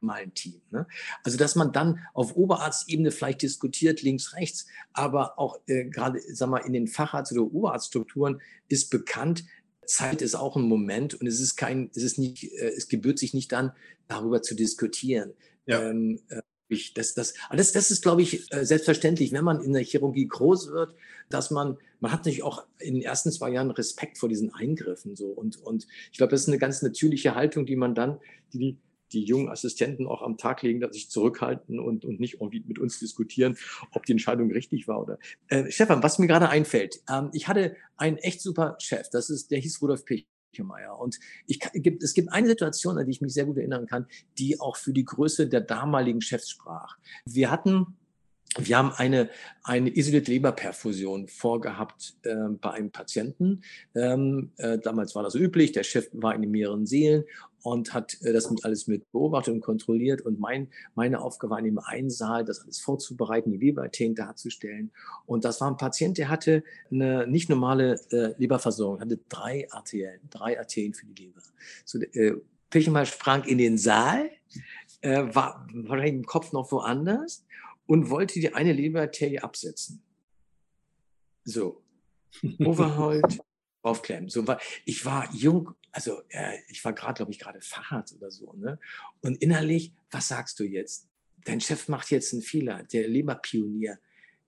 normalen 0.00 0.34
Team. 0.34 0.60
Ne? 0.70 0.86
Also, 1.22 1.38
dass 1.38 1.54
man 1.54 1.72
dann 1.72 2.00
auf 2.12 2.36
Oberarztebene 2.36 3.12
vielleicht 3.12 3.42
diskutiert, 3.42 4.02
links, 4.02 4.34
rechts, 4.34 4.66
aber 4.92 5.38
auch 5.38 5.60
äh, 5.66 5.84
gerade, 5.84 6.20
sag 6.28 6.48
mal, 6.48 6.58
in 6.58 6.72
den 6.72 6.88
Facharzt- 6.88 7.32
oder 7.32 7.42
Oberarztstrukturen 7.42 8.40
ist 8.68 8.90
bekannt, 8.90 9.44
Zeit 9.86 10.22
ist 10.22 10.34
auch 10.34 10.56
ein 10.56 10.64
Moment 10.64 11.14
und 11.14 11.28
es 11.28 11.38
ist 11.38 11.54
kein, 11.54 11.90
es 11.94 12.02
ist 12.02 12.18
nicht, 12.18 12.44
äh, 12.52 12.72
es 12.76 12.88
gebührt 12.88 13.20
sich 13.20 13.34
nicht 13.34 13.52
dann, 13.52 13.72
darüber 14.08 14.42
zu 14.42 14.56
diskutieren. 14.56 15.32
Ja. 15.66 15.82
Ähm, 15.82 16.20
äh, 16.28 16.42
ich, 16.68 16.94
das, 16.94 17.14
das, 17.14 17.34
das, 17.50 17.72
das 17.72 17.90
ist, 17.90 18.02
glaube 18.02 18.22
ich, 18.22 18.52
äh, 18.52 18.64
selbstverständlich, 18.64 19.32
wenn 19.32 19.44
man 19.44 19.60
in 19.60 19.72
der 19.72 19.82
Chirurgie 19.82 20.26
groß 20.26 20.72
wird, 20.72 20.94
dass 21.28 21.50
man, 21.50 21.78
man 22.00 22.12
hat 22.12 22.20
natürlich 22.20 22.42
auch 22.42 22.64
in 22.78 22.94
den 22.94 23.02
ersten 23.02 23.32
zwei 23.32 23.50
Jahren 23.50 23.70
Respekt 23.70 24.18
vor 24.18 24.28
diesen 24.28 24.54
Eingriffen 24.54 25.16
so 25.16 25.26
und, 25.26 25.56
und 25.62 25.86
ich 26.12 26.18
glaube, 26.18 26.30
das 26.30 26.42
ist 26.42 26.48
eine 26.48 26.58
ganz 26.58 26.82
natürliche 26.82 27.34
Haltung, 27.34 27.66
die 27.66 27.76
man 27.76 27.94
dann, 27.94 28.18
die 28.52 28.58
die, 28.58 28.78
die 29.12 29.24
jungen 29.24 29.48
Assistenten 29.48 30.06
auch 30.06 30.22
am 30.22 30.36
Tag 30.36 30.62
legen, 30.62 30.80
dass 30.80 30.94
sich 30.94 31.10
zurückhalten 31.10 31.78
und, 31.78 32.04
und 32.04 32.18
nicht 32.20 32.34
irgendwie 32.34 32.64
mit 32.66 32.78
uns 32.78 32.98
diskutieren, 32.98 33.56
ob 33.92 34.04
die 34.04 34.12
Entscheidung 34.12 34.50
richtig 34.50 34.88
war 34.88 35.00
oder. 35.00 35.18
Äh, 35.48 35.70
Stefan, 35.70 36.02
was 36.02 36.18
mir 36.18 36.26
gerade 36.26 36.48
einfällt, 36.48 37.00
ähm, 37.08 37.30
ich 37.32 37.48
hatte 37.48 37.76
einen 37.96 38.16
echt 38.18 38.40
super 38.40 38.76
Chef, 38.80 39.08
das 39.10 39.30
ist, 39.30 39.50
der 39.50 39.58
hieß 39.58 39.80
Rudolf 39.82 40.04
Pich. 40.04 40.26
Kirchemeier. 40.52 40.98
Und 40.98 41.18
ich, 41.46 41.60
es 42.00 42.14
gibt 42.14 42.32
eine 42.32 42.46
Situation, 42.46 42.98
an 42.98 43.06
die 43.06 43.12
ich 43.12 43.20
mich 43.20 43.34
sehr 43.34 43.44
gut 43.44 43.58
erinnern 43.58 43.86
kann, 43.86 44.06
die 44.38 44.60
auch 44.60 44.76
für 44.76 44.92
die 44.92 45.04
Größe 45.04 45.48
der 45.48 45.60
damaligen 45.60 46.20
Chefs 46.20 46.50
sprach. 46.50 46.96
Wir 47.24 47.50
hatten 47.50 47.96
wir 48.58 48.78
haben 48.78 48.92
eine, 48.92 49.28
eine 49.64 49.94
isolierte 49.94 50.30
Leberperfusion 50.30 51.28
vorgehabt 51.28 52.14
äh, 52.22 52.34
bei 52.58 52.70
einem 52.70 52.90
Patienten. 52.90 53.62
Ähm, 53.94 54.52
äh, 54.56 54.78
damals 54.78 55.14
war 55.14 55.22
das 55.22 55.34
üblich. 55.34 55.72
Der 55.72 55.82
Chef 55.82 56.08
war 56.12 56.34
in 56.34 56.50
mehreren 56.50 56.86
Seelen 56.86 57.24
und 57.66 57.92
hat 57.94 58.16
äh, 58.22 58.32
das 58.32 58.48
mit 58.48 58.64
alles 58.64 58.86
mit 58.86 59.10
beobachtet 59.10 59.52
und 59.52 59.60
kontrolliert. 59.60 60.20
Und 60.20 60.38
mein, 60.38 60.68
meine 60.94 61.20
Aufgabe 61.20 61.50
war 61.50 61.58
in 61.58 61.64
dem 61.64 61.80
einen 61.80 62.10
Saal, 62.10 62.44
das 62.44 62.60
alles 62.60 62.78
vorzubereiten, 62.78 63.50
die 63.50 63.58
Leberarterien 63.58 64.14
darzustellen. 64.14 64.92
Und 65.26 65.44
das 65.44 65.60
war 65.60 65.68
ein 65.68 65.76
Patient, 65.76 66.16
der 66.16 66.28
hatte 66.28 66.62
eine 66.92 67.26
nicht 67.26 67.48
normale 67.48 68.00
äh, 68.12 68.34
Leberversorgung, 68.38 69.00
hatte 69.00 69.18
drei 69.28 69.66
Arterien, 69.72 70.20
drei 70.30 70.56
Arterien 70.56 70.94
für 70.94 71.06
die 71.06 71.24
Leber. 71.24 71.40
So, 71.84 71.98
äh, 72.00 72.34
Pilchemal 72.70 73.04
sprang 73.04 73.42
in 73.42 73.58
den 73.58 73.78
Saal, 73.78 74.30
äh, 75.00 75.24
war 75.34 75.66
wahrscheinlich 75.72 76.14
im 76.14 76.24
Kopf 76.24 76.52
noch 76.52 76.70
woanders 76.70 77.44
und 77.86 78.10
wollte 78.10 78.38
die 78.38 78.54
eine 78.54 78.72
Leberarterie 78.74 79.40
absetzen. 79.40 80.02
So, 81.42 81.82
Overhold, 82.60 83.40
aufklemmen. 83.82 84.28
So 84.28 84.46
war, 84.46 84.60
ich 84.84 85.04
war 85.04 85.28
jung, 85.32 85.74
also 85.96 86.20
äh, 86.28 86.58
ich 86.68 86.84
war 86.84 86.92
gerade, 86.92 87.16
glaube 87.16 87.32
ich, 87.32 87.38
gerade 87.38 87.62
Facharzt 87.62 88.14
oder 88.14 88.30
so. 88.30 88.52
Ne? 88.52 88.78
Und 89.22 89.40
innerlich, 89.40 89.94
was 90.10 90.28
sagst 90.28 90.60
du 90.60 90.64
jetzt? 90.64 91.08
Dein 91.46 91.58
Chef 91.58 91.88
macht 91.88 92.10
jetzt 92.10 92.34
einen 92.34 92.42
Fehler, 92.42 92.82
der 92.82 93.08
Leberpionier. 93.08 93.98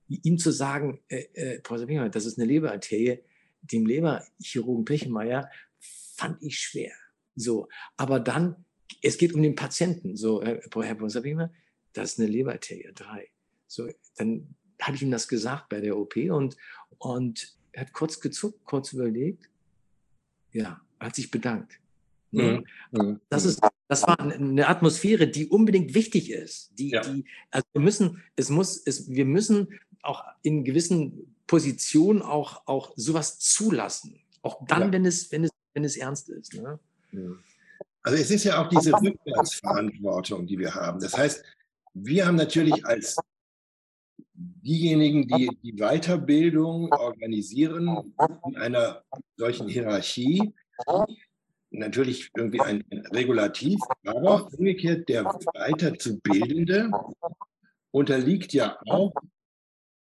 Ihm 0.09 0.37
zu 0.37 0.51
sagen, 0.51 1.01
äh, 1.09 1.23
äh, 1.33 2.11
das 2.11 2.27
ist 2.27 2.39
eine 2.39 2.47
Leberarterie, 2.47 3.21
dem 3.63 3.87
Leberchirurgen 3.87 4.85
Pichmeier, 4.85 5.51
fand 5.79 6.43
ich 6.43 6.59
schwer. 6.59 6.93
So, 7.35 7.67
aber 7.97 8.21
dann, 8.21 8.67
es 9.01 9.17
geht 9.17 9.33
um 9.33 9.43
den 9.43 9.55
Patienten. 9.55 10.17
So, 10.17 10.43
Herr, 10.43 10.61
Herr 10.61 10.95
Professor 10.97 11.23
Pichmeier, 11.23 11.51
das 11.95 12.13
ist 12.13 12.19
eine 12.19 12.29
Leberarterie, 12.29 12.93
drei. 12.95 13.31
So, 13.67 13.89
dann 14.17 14.55
habe 14.83 14.97
ich 14.97 15.03
ihm 15.03 15.11
das 15.11 15.29
gesagt 15.29 15.71
bei 15.71 15.81
der 15.81 15.97
OP 15.97 16.15
und, 16.17 16.59
und 16.99 17.57
er 17.73 17.87
hat 17.87 17.95
kurz 17.95 18.21
gezuckt, 18.21 18.63
kurz 18.65 18.93
überlegt. 18.93 19.49
Ja, 20.53 20.83
hat 21.01 21.15
sich 21.15 21.31
bedankt. 21.31 21.79
Mhm. 22.31 22.65
mhm. 22.93 23.21
Das 23.29 23.45
ist, 23.45 23.61
das 23.89 24.03
war 24.03 24.19
eine 24.19 24.69
Atmosphäre, 24.69 25.29
die 25.29 25.49
unbedingt 25.49 25.95
wichtig 25.95 26.31
ist. 26.31 26.71
Die, 26.79 26.91
ja. 26.91 27.01
die, 27.01 27.25
also 27.51 27.67
wir 27.73 27.81
müssen, 27.81 28.23
es 28.37 28.51
muss, 28.51 28.83
es, 28.85 29.09
wir 29.09 29.25
müssen 29.25 29.69
auch 30.03 30.25
in 30.43 30.65
gewissen 30.65 31.35
Positionen 31.47 32.23
auch, 32.23 32.67
auch 32.67 32.93
sowas 32.97 33.39
zulassen. 33.39 34.21
Auch 34.43 34.65
dann, 34.67 34.83
ja. 34.83 34.93
wenn 34.93 35.07
es, 35.07 35.33
wenn 35.33 35.45
es, 35.45 35.51
wenn 35.75 35.85
es 35.85 35.97
ernst 35.97 36.29
ist. 36.29 36.55
Ne? 36.55 36.79
Also 38.03 38.19
es 38.23 38.31
ist 38.31 38.45
ja 38.45 38.63
auch 38.63 38.69
diese 38.69 38.93
Rückwärtsverantwortung, 38.93 40.47
die 40.47 40.59
wir 40.59 40.75
haben. 40.75 41.01
Das 41.01 41.17
heißt, 41.17 41.43
wir 41.95 42.27
haben 42.27 42.37
natürlich 42.37 42.85
als 42.87 43.17
diejenigen, 44.35 45.27
die 45.27 45.51
die 45.63 45.73
Weiterbildung 45.73 46.93
organisieren 46.93 48.15
in 48.47 48.57
einer 48.57 49.03
solchen 49.37 49.69
Hierarchie, 49.69 50.55
natürlich 51.71 52.31
irgendwie 52.37 52.61
ein 52.61 52.85
Regulativ, 53.13 53.79
aber 54.05 54.49
umgekehrt 54.53 55.09
der 55.09 55.25
Weiterzubildende 55.25 56.91
unterliegt 57.91 58.53
ja 58.53 58.79
auch 58.87 59.13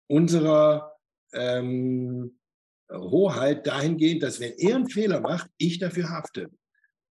unserer 0.07 0.95
ähm, 1.33 2.37
Hoheit 2.91 3.65
dahingehend, 3.65 4.23
dass 4.23 4.39
wenn 4.39 4.53
er 4.57 4.75
einen 4.75 4.89
Fehler 4.89 5.19
macht, 5.19 5.49
ich 5.57 5.79
dafür 5.79 6.09
hafte. 6.09 6.51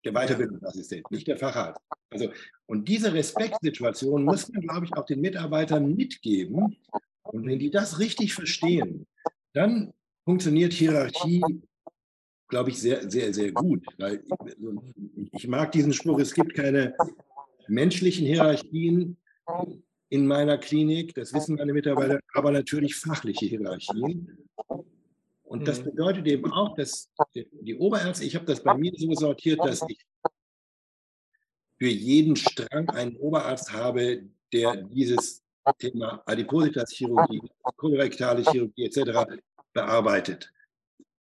Der 0.05 0.13
Weiterbildungsassistent, 0.13 1.11
nicht 1.11 1.27
der 1.27 1.37
Facharzt. 1.37 1.81
Also, 2.11 2.31
und 2.67 2.89
diese 2.89 3.13
Respektsituation 3.13 4.25
muss 4.25 4.49
man, 4.53 4.63
glaube 4.63 4.87
ich, 4.87 4.93
auch 4.95 5.05
den 5.05 5.21
Mitarbeitern 5.21 5.97
mitgeben. 5.97 6.77
Und 7.23 7.47
wenn 7.47 7.59
die 7.59 7.71
das 7.71 7.99
richtig 7.99 8.33
verstehen, 8.33 9.07
dann 9.53 9.93
funktioniert 10.25 10.73
Hierarchie, 10.73 11.43
glaube 12.49 12.71
ich, 12.71 12.81
sehr, 12.81 13.11
sehr, 13.11 13.33
sehr 13.33 13.53
gut. 13.53 13.85
Weil 13.99 14.23
ich, 14.25 15.33
ich 15.33 15.49
mag 15.49 15.73
diesen 15.73 15.93
Spruch, 15.93 16.19
es 16.21 16.35
gibt 16.35 16.55
keine 16.55 16.95
menschlichen 17.69 18.27
Hierarchien 18.27 19.17
in 20.09 20.27
meiner 20.27 20.59
Klinik, 20.59 21.15
das 21.15 21.33
wissen 21.33 21.57
meine 21.57 21.73
Mitarbeiter, 21.73 22.21
aber 22.35 22.53
natürlich 22.53 22.95
fachliche 22.95 23.47
Hierarchien. 23.47 24.39
Und 25.43 25.67
das 25.67 25.81
mhm. 25.81 25.85
bedeutet 25.85 26.27
eben 26.27 26.53
auch, 26.53 26.75
dass 26.77 27.11
die 27.35 27.77
Oberärzte, 27.77 28.25
ich 28.25 28.35
habe 28.35 28.47
das 28.47 28.63
bei 28.63 28.77
mir 28.77 28.93
so 28.97 29.13
sortiert, 29.15 29.61
dass 29.61 29.83
ich 29.89 29.99
für 31.79 31.89
jeden 31.89 32.37
Strang 32.37 32.89
einen 32.91 33.17
Oberarzt 33.17 33.73
habe, 33.73 34.23
der 34.53 34.77
dieses 34.77 35.43
Thema 35.79 36.23
Adipositas-Chirurgie, 36.27 37.43
kolorektale 37.77 38.43
Chirurgie 38.43 38.87
etc. 38.87 39.39
bearbeitet, 39.73 40.53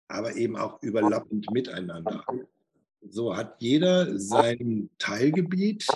aber 0.08 0.36
eben 0.36 0.56
auch 0.56 0.82
überlappend 0.82 1.52
miteinander. 1.52 2.26
So 3.10 3.36
hat 3.36 3.62
jeder 3.62 4.18
sein 4.18 4.90
Teilgebiet, 4.98 5.88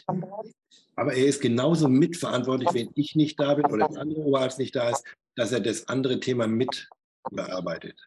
aber 0.95 1.13
er 1.13 1.25
ist 1.25 1.41
genauso 1.41 1.87
mitverantwortlich, 1.87 2.69
wenn 2.73 2.89
ich 2.95 3.15
nicht 3.15 3.39
da 3.39 3.55
bin 3.55 3.65
oder 3.65 3.87
der 3.87 4.01
andere 4.01 4.21
Oberarzt 4.21 4.59
nicht 4.59 4.75
da 4.75 4.89
ist, 4.89 5.03
dass 5.35 5.51
er 5.51 5.59
das 5.59 5.87
andere 5.87 6.19
Thema 6.19 6.47
mit 6.47 6.89
bearbeitet. 7.31 7.97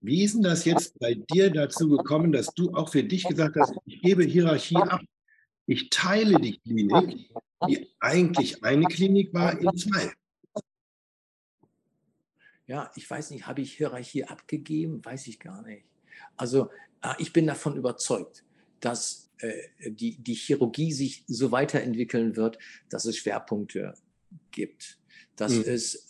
Wie 0.00 0.24
ist 0.24 0.34
denn 0.34 0.42
das 0.42 0.64
jetzt 0.64 0.98
bei 0.98 1.14
dir 1.14 1.50
dazu 1.50 1.88
gekommen, 1.88 2.32
dass 2.32 2.54
du 2.54 2.72
auch 2.74 2.88
für 2.88 3.02
dich 3.02 3.24
gesagt 3.24 3.56
hast, 3.56 3.74
ich 3.84 4.00
gebe 4.02 4.24
Hierarchie 4.24 4.76
ab, 4.76 5.00
ich 5.66 5.90
teile 5.90 6.40
die 6.40 6.58
Klinik, 6.58 7.30
die 7.68 7.88
eigentlich 8.00 8.62
eine 8.62 8.86
Klinik 8.86 9.34
war, 9.34 9.58
in 9.58 9.76
zwei? 9.76 10.12
Ja, 12.66 12.90
ich 12.96 13.08
weiß 13.08 13.30
nicht, 13.30 13.46
habe 13.46 13.60
ich 13.60 13.74
Hierarchie 13.74 14.24
abgegeben? 14.24 15.04
Weiß 15.04 15.26
ich 15.28 15.38
gar 15.38 15.62
nicht. 15.62 15.84
Also 16.36 16.70
äh, 17.02 17.14
ich 17.18 17.32
bin 17.32 17.46
davon 17.46 17.76
überzeugt, 17.76 18.44
dass 18.80 19.30
äh, 19.38 19.90
die, 19.90 20.16
die 20.18 20.34
Chirurgie 20.34 20.92
sich 20.92 21.24
so 21.26 21.52
weiterentwickeln 21.52 22.36
wird, 22.36 22.58
dass 22.88 23.04
es 23.04 23.16
Schwerpunkte 23.16 23.94
gibt, 24.50 24.98
dass 25.36 25.52
mhm. 25.52 25.64
es 25.66 26.08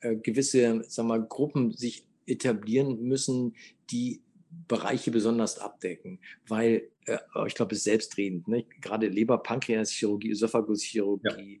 äh, 0.00 0.16
gewisse 0.16 0.82
sagen 0.88 1.08
wir, 1.08 1.20
Gruppen 1.20 1.72
sich 1.72 2.06
etablieren 2.26 3.02
müssen, 3.02 3.54
die 3.90 4.22
Bereiche 4.68 5.10
besonders 5.10 5.58
abdecken, 5.58 6.20
weil 6.46 6.90
äh, 7.06 7.18
ich 7.46 7.54
glaube, 7.54 7.74
es 7.74 7.78
ist 7.78 7.84
selbstredend. 7.84 8.48
Ne? 8.48 8.64
Gerade 8.80 9.08
Leber, 9.08 9.38
Pankreaschirurgie, 9.38 10.30
Esophaguschirurgie. 10.30 11.60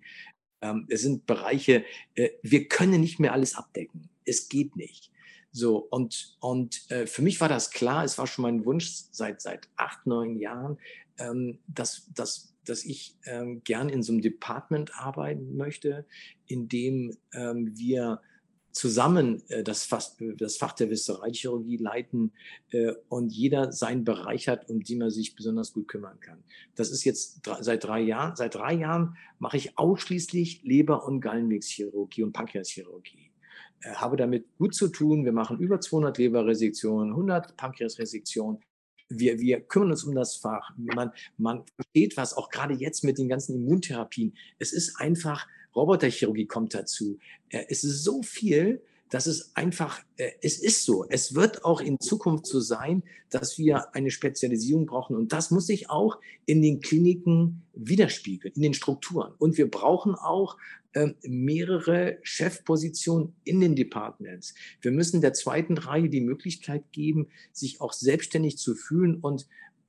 Ja. 0.62 0.70
Ähm, 0.70 0.86
es 0.88 1.02
sind 1.02 1.26
Bereiche, 1.26 1.84
äh, 2.14 2.30
wir 2.42 2.68
können 2.68 3.00
nicht 3.00 3.20
mehr 3.20 3.32
alles 3.32 3.54
abdecken. 3.54 4.08
Es 4.24 4.48
geht 4.48 4.76
nicht. 4.76 5.10
So, 5.52 5.78
und, 5.78 6.36
und 6.40 6.90
äh, 6.90 7.06
für 7.06 7.22
mich 7.22 7.40
war 7.40 7.48
das 7.48 7.70
klar, 7.70 8.04
es 8.04 8.18
war 8.18 8.26
schon 8.26 8.42
mein 8.42 8.64
Wunsch 8.64 9.04
seit, 9.12 9.40
seit 9.40 9.68
acht, 9.76 10.04
neun 10.04 10.36
Jahren, 10.36 10.78
ähm, 11.18 11.60
dass, 11.68 12.10
dass, 12.12 12.54
dass 12.64 12.84
ich 12.84 13.16
ähm, 13.24 13.62
gern 13.62 13.88
in 13.88 14.02
so 14.02 14.12
einem 14.12 14.20
Department 14.20 14.98
arbeiten 14.98 15.56
möchte, 15.56 16.06
in 16.46 16.68
dem 16.68 17.16
ähm, 17.32 17.70
wir 17.76 18.20
zusammen 18.74 19.48
äh, 19.48 19.62
das, 19.62 19.84
Fach, 19.84 20.04
das 20.36 20.56
Fach 20.56 20.72
der 20.72 20.90
Visceralchirurgie 20.90 21.76
leiten 21.76 22.32
äh, 22.70 22.92
und 23.08 23.30
jeder 23.30 23.72
seinen 23.72 24.04
Bereich 24.04 24.48
hat, 24.48 24.68
um 24.68 24.82
den 24.82 24.98
man 24.98 25.10
sich 25.10 25.36
besonders 25.36 25.72
gut 25.72 25.86
kümmern 25.86 26.18
kann. 26.18 26.42
Das 26.74 26.90
ist 26.90 27.04
jetzt 27.04 27.48
seit 27.60 27.84
drei 27.84 28.00
Jahren. 28.00 28.34
Seit 28.34 28.56
drei 28.56 28.74
Jahren 28.74 29.16
mache 29.38 29.56
ich 29.56 29.78
ausschließlich 29.78 30.64
Leber- 30.64 31.06
und 31.06 31.20
Gallenwegschirurgie 31.20 32.24
und 32.24 32.32
Pankreaschirurgie. 32.32 33.30
Äh, 33.84 33.94
habe 33.94 34.16
damit 34.16 34.46
gut 34.58 34.74
zu 34.74 34.88
tun. 34.88 35.24
Wir 35.24 35.32
machen 35.32 35.58
über 35.58 35.80
200 35.80 36.18
Leberresektionen, 36.18 37.10
100 37.10 37.56
Pankreasresektionen. 37.56 38.60
Wir, 39.08 39.38
wir 39.38 39.60
kümmern 39.60 39.90
uns 39.90 40.04
um 40.04 40.14
das 40.14 40.36
Fach. 40.36 40.72
Man, 40.76 41.10
man 41.36 41.64
versteht 41.76 42.16
was, 42.16 42.34
auch 42.34 42.48
gerade 42.48 42.74
jetzt 42.74 43.04
mit 43.04 43.18
den 43.18 43.28
ganzen 43.28 43.54
Immuntherapien. 43.54 44.34
Es 44.58 44.72
ist 44.72 45.00
einfach 45.00 45.46
Roboterchirurgie 45.76 46.46
kommt 46.46 46.74
dazu. 46.74 47.18
Äh, 47.50 47.64
es 47.68 47.84
ist 47.84 48.02
so 48.04 48.22
viel, 48.22 48.82
dass 49.10 49.26
es 49.26 49.54
einfach, 49.54 50.00
äh, 50.16 50.30
es 50.40 50.58
ist 50.58 50.84
so. 50.84 51.06
Es 51.08 51.34
wird 51.34 51.64
auch 51.64 51.80
in 51.80 52.00
Zukunft 52.00 52.46
so 52.46 52.60
sein, 52.60 53.02
dass 53.30 53.58
wir 53.58 53.94
eine 53.94 54.10
Spezialisierung 54.10 54.86
brauchen. 54.86 55.16
Und 55.16 55.32
das 55.32 55.50
muss 55.50 55.66
sich 55.66 55.90
auch 55.90 56.18
in 56.46 56.62
den 56.62 56.80
Kliniken 56.80 57.62
widerspiegeln, 57.74 58.54
in 58.54 58.62
den 58.62 58.74
Strukturen. 58.74 59.34
Und 59.38 59.58
wir 59.58 59.70
brauchen 59.70 60.14
auch 60.14 60.56
mehrere 61.22 62.18
Chefpositionen 62.22 63.34
in 63.44 63.60
den 63.60 63.74
Departments. 63.74 64.54
Wir 64.80 64.92
müssen 64.92 65.20
der 65.20 65.32
zweiten 65.32 65.76
Reihe 65.76 66.08
die 66.08 66.20
Möglichkeit 66.20 66.92
geben, 66.92 67.28
sich 67.52 67.80
auch 67.80 67.92
selbstständig 67.92 68.58
zu 68.58 68.74
fühlen 68.74 69.16
und 69.20 69.46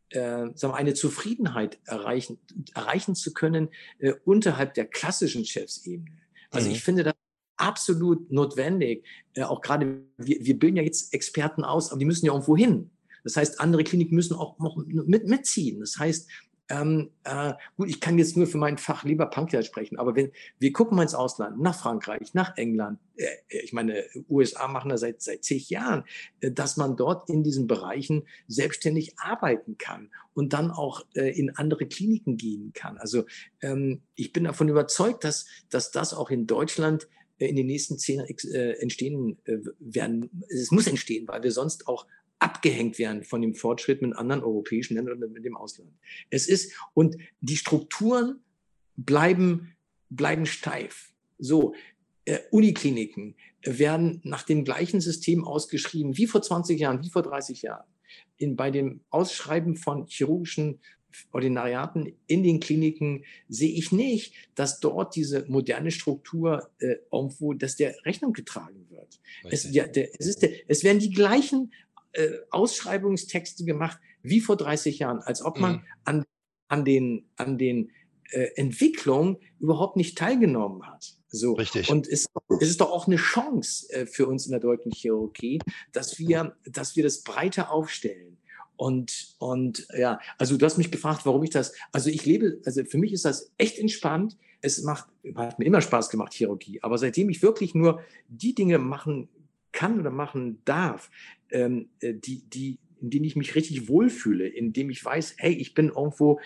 äh, 0.09 0.19
sagen 0.19 0.73
wir, 0.73 0.75
eine 0.75 0.93
Zufriedenheit 0.93 1.79
erreichen, 1.85 2.37
erreichen 2.73 3.15
zu 3.15 3.33
können 3.33 3.69
äh, 3.99 4.13
unterhalb 4.23 4.73
der 4.73 4.85
klassischen 4.85 5.45
Chefsebene. 5.45 6.11
Also 6.51 6.69
mhm. 6.69 6.75
ich 6.75 6.83
finde 6.83 7.03
das 7.03 7.13
absolut 7.57 8.31
notwendig. 8.31 9.05
Äh, 9.33 9.43
auch 9.43 9.61
gerade, 9.61 10.03
wir, 10.17 10.37
wir 10.39 10.59
bilden 10.59 10.77
ja 10.77 10.83
jetzt 10.83 11.13
Experten 11.13 11.63
aus, 11.63 11.91
aber 11.91 11.99
die 11.99 12.05
müssen 12.05 12.25
ja 12.25 12.33
irgendwo 12.33 12.55
hin. 12.55 12.91
Das 13.23 13.37
heißt, 13.37 13.59
andere 13.59 13.83
Kliniken 13.83 14.15
müssen 14.15 14.35
auch 14.35 14.59
noch 14.59 14.77
mit, 14.85 15.27
mitziehen. 15.27 15.79
Das 15.79 15.97
heißt, 15.97 16.29
ähm, 16.69 17.11
äh, 17.23 17.53
gut, 17.77 17.89
ich 17.89 17.99
kann 17.99 18.17
jetzt 18.17 18.35
nur 18.37 18.47
für 18.47 18.57
mein 18.57 18.77
Fach 18.77 19.03
lieber 19.03 19.27
Pankreas 19.27 19.67
sprechen, 19.67 19.99
aber 19.99 20.15
wenn 20.15 20.31
wir 20.57 20.73
gucken 20.73 20.95
mal 20.95 21.03
ins 21.03 21.13
Ausland, 21.13 21.59
nach 21.59 21.79
Frankreich, 21.79 22.33
nach 22.33 22.57
England, 22.57 22.99
äh, 23.17 23.27
ich 23.49 23.71
meine, 23.71 24.03
USA 24.29 24.67
machen 24.67 24.89
das 24.89 25.01
seit 25.01 25.21
seit 25.21 25.43
zig 25.43 25.69
Jahren, 25.69 26.05
äh, 26.39 26.51
dass 26.51 26.75
man 26.77 26.97
dort 26.97 27.29
in 27.29 27.43
diesen 27.43 27.67
Bereichen 27.67 28.23
selbstständig 28.47 29.19
arbeiten 29.19 29.77
kann 29.77 30.09
und 30.33 30.53
dann 30.53 30.71
auch 30.71 31.05
äh, 31.13 31.37
in 31.37 31.55
andere 31.55 31.85
Kliniken 31.85 32.37
gehen 32.37 32.73
kann. 32.73 32.97
Also 32.97 33.25
ähm, 33.61 34.01
ich 34.15 34.33
bin 34.33 34.45
davon 34.45 34.67
überzeugt, 34.67 35.23
dass 35.23 35.45
dass 35.69 35.91
das 35.91 36.13
auch 36.15 36.31
in 36.31 36.47
Deutschland 36.47 37.07
äh, 37.37 37.47
in 37.47 37.55
den 37.55 37.67
nächsten 37.67 37.99
zehn 37.99 38.21
äh, 38.21 38.71
entstehen 38.79 39.37
äh, 39.45 39.57
werden. 39.79 40.43
Es 40.49 40.71
muss 40.71 40.87
entstehen, 40.87 41.27
weil 41.27 41.43
wir 41.43 41.51
sonst 41.51 41.87
auch 41.87 42.07
abgehängt 42.39 42.99
werden 42.99 43.23
von 43.23 43.41
dem 43.41 43.55
Fortschritt 43.55 44.01
mit 44.01 44.15
anderen 44.15 44.43
europäischen 44.43 44.95
Ländern 44.95 45.17
oder 45.17 45.27
mit 45.27 45.45
dem 45.45 45.55
Ausland. 45.55 45.91
Es 46.29 46.47
ist, 46.47 46.73
und 46.93 47.17
die 47.41 47.57
Strukturen 47.57 48.41
bleiben, 48.97 49.75
bleiben 50.09 50.45
steif. 50.45 51.13
So, 51.37 51.73
äh, 52.25 52.39
Unikliniken 52.51 53.35
werden 53.63 54.21
nach 54.23 54.43
dem 54.43 54.63
gleichen 54.63 55.01
System 55.01 55.43
ausgeschrieben 55.43 56.17
wie 56.17 56.27
vor 56.27 56.41
20 56.41 56.79
Jahren, 56.79 57.03
wie 57.03 57.09
vor 57.09 57.23
30 57.23 57.61
Jahren. 57.61 57.85
In, 58.37 58.55
bei 58.55 58.71
dem 58.71 59.01
Ausschreiben 59.09 59.75
von 59.75 60.07
chirurgischen 60.07 60.79
Ordinariaten 61.31 62.13
in 62.27 62.43
den 62.43 62.59
Kliniken 62.59 63.23
sehe 63.47 63.71
ich 63.71 63.91
nicht, 63.91 64.33
dass 64.55 64.79
dort 64.79 65.15
diese 65.15 65.45
moderne 65.47 65.91
Struktur 65.91 66.69
äh, 66.79 66.95
irgendwo, 67.11 67.53
dass 67.53 67.77
der 67.77 67.95
Rechnung 68.05 68.33
getragen 68.33 68.85
wird. 68.89 69.19
Es, 69.49 69.71
der, 69.71 69.87
der, 69.87 70.09
es, 70.19 70.35
der, 70.37 70.51
es 70.67 70.83
werden 70.83 70.99
die 70.99 71.11
gleichen 71.11 71.71
äh, 72.15 72.39
Ausschreibungstexte 72.49 73.65
gemacht 73.65 73.99
wie 74.21 74.41
vor 74.41 74.57
30 74.57 74.99
Jahren, 74.99 75.19
als 75.19 75.43
ob 75.43 75.59
man 75.59 75.73
mhm. 75.73 75.81
an, 76.03 76.25
an 76.67 76.85
den, 76.85 77.29
an 77.35 77.57
den 77.57 77.91
äh, 78.31 78.49
Entwicklungen 78.55 79.37
überhaupt 79.59 79.97
nicht 79.97 80.17
teilgenommen 80.17 80.85
hat. 80.87 81.15
So. 81.27 81.53
Richtig. 81.53 81.89
Und 81.89 82.07
es, 82.07 82.27
es 82.59 82.69
ist 82.69 82.81
doch 82.81 82.91
auch 82.91 83.07
eine 83.07 83.17
Chance 83.17 83.91
äh, 83.91 84.05
für 84.05 84.27
uns 84.27 84.45
in 84.45 84.51
der 84.51 84.59
deutschen 84.59 84.91
Chirurgie, 84.91 85.59
dass 85.91 86.17
wir, 86.17 86.55
dass 86.65 86.95
wir 86.95 87.03
das 87.03 87.23
breiter 87.23 87.71
aufstellen. 87.71 88.37
Und, 88.77 89.35
und 89.37 89.87
ja, 89.97 90.19
also 90.37 90.57
du 90.57 90.65
hast 90.65 90.77
mich 90.77 90.91
gefragt, 90.91 91.25
warum 91.25 91.43
ich 91.43 91.49
das, 91.49 91.73
also 91.91 92.09
ich 92.09 92.25
lebe, 92.25 92.59
also 92.65 92.83
für 92.83 92.97
mich 92.97 93.13
ist 93.13 93.25
das 93.25 93.51
echt 93.57 93.77
entspannt. 93.77 94.37
Es 94.61 94.81
macht, 94.83 95.07
hat 95.35 95.59
mir 95.59 95.65
immer 95.65 95.81
Spaß 95.81 96.09
gemacht, 96.09 96.33
Chirurgie. 96.33 96.81
Aber 96.81 96.97
seitdem 96.97 97.29
ich 97.29 97.41
wirklich 97.41 97.75
nur 97.75 98.01
die 98.27 98.55
Dinge 98.55 98.79
machen 98.79 99.29
kann 99.71 99.99
oder 99.99 100.09
machen 100.09 100.61
darf, 100.65 101.09
ähm, 101.55 101.89
äh, 102.01 102.13
die, 102.13 102.43
die, 102.49 102.79
in 103.01 103.09
denen 103.09 103.25
ich 103.25 103.35
mich 103.35 103.55
richtig 103.55 103.87
wohlfühle, 103.87 104.47
in 104.47 104.73
dem 104.73 104.89
ich 104.89 105.03
weiß, 105.03 105.35
hey, 105.37 105.53
ich 105.53 105.73
bin 105.73 105.89
irgendwo, 105.89 106.39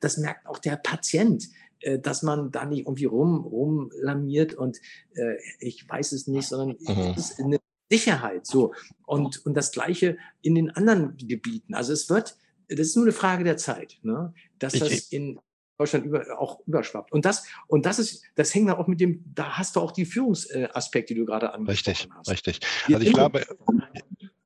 das 0.00 0.18
merkt 0.18 0.46
auch 0.46 0.58
der 0.58 0.76
Patient, 0.76 1.48
äh, 1.80 1.98
dass 1.98 2.22
man 2.22 2.50
da 2.50 2.66
nicht 2.66 2.80
irgendwie 2.80 3.06
rum, 3.06 3.44
rumlamiert 3.44 4.54
und 4.54 4.78
äh, 5.14 5.36
ich 5.58 5.88
weiß 5.88 6.12
es 6.12 6.26
nicht, 6.26 6.48
sondern 6.48 6.76
mhm. 6.78 7.14
es 7.16 7.30
ist 7.30 7.40
eine 7.40 7.58
Sicherheit. 7.90 8.46
So. 8.46 8.74
Und, 9.06 9.44
und 9.46 9.54
das 9.54 9.72
Gleiche 9.72 10.18
in 10.42 10.54
den 10.54 10.70
anderen 10.70 11.16
Gebieten. 11.16 11.74
Also 11.74 11.92
es 11.92 12.08
wird, 12.10 12.36
das 12.68 12.80
ist 12.80 12.96
nur 12.96 13.06
eine 13.06 13.12
Frage 13.12 13.44
der 13.44 13.56
Zeit, 13.56 13.98
ne? 14.02 14.34
dass 14.58 14.74
das 14.74 15.08
in 15.08 15.40
Deutschland 15.78 16.06
über, 16.06 16.24
auch 16.38 16.60
überschwappt. 16.66 17.12
Und 17.12 17.24
das, 17.24 17.46
und 17.66 17.86
das 17.86 17.98
ist, 17.98 18.24
das 18.34 18.54
hängt 18.54 18.70
auch 18.70 18.86
mit 18.86 19.00
dem, 19.00 19.24
da 19.34 19.58
hast 19.58 19.76
du 19.76 19.80
auch 19.80 19.92
die 19.92 20.04
Führungsaspekte, 20.04 21.14
die 21.14 21.20
du 21.20 21.26
gerade 21.26 21.52
angesprochen 21.52 22.12
hast. 22.14 22.30
Richtig, 22.30 22.60
richtig. 22.60 22.94
Also 22.94 23.06
ich 23.06 23.12
glaube. 23.12 23.44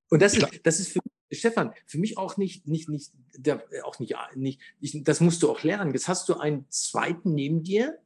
Und 0.09 0.23
das 0.23 0.37
ist, 0.37 0.47
das 0.63 0.81
ist 0.81 0.93
für 0.93 1.01
Stefan, 1.33 1.73
für 1.87 1.99
mich 1.99 2.19
auch 2.19 2.37
nicht, 2.37 2.69
nicht, 2.69 2.89
nicht, 2.89 3.13
der, 3.37 3.65
auch 3.85 3.99
nicht, 3.99 4.15
nicht, 4.37 4.61
nicht, 4.81 5.09
das 5.09 5.21
musst 5.21 5.43
du 5.43 5.51
auch 5.51 5.63
lernen. 5.63 5.93
Jetzt 5.93 6.09
hast 6.09 6.29
du 6.29 6.35
einen 6.35 6.67
zweiten 6.69 7.35
neben 7.35 7.63
dir, 7.63 7.99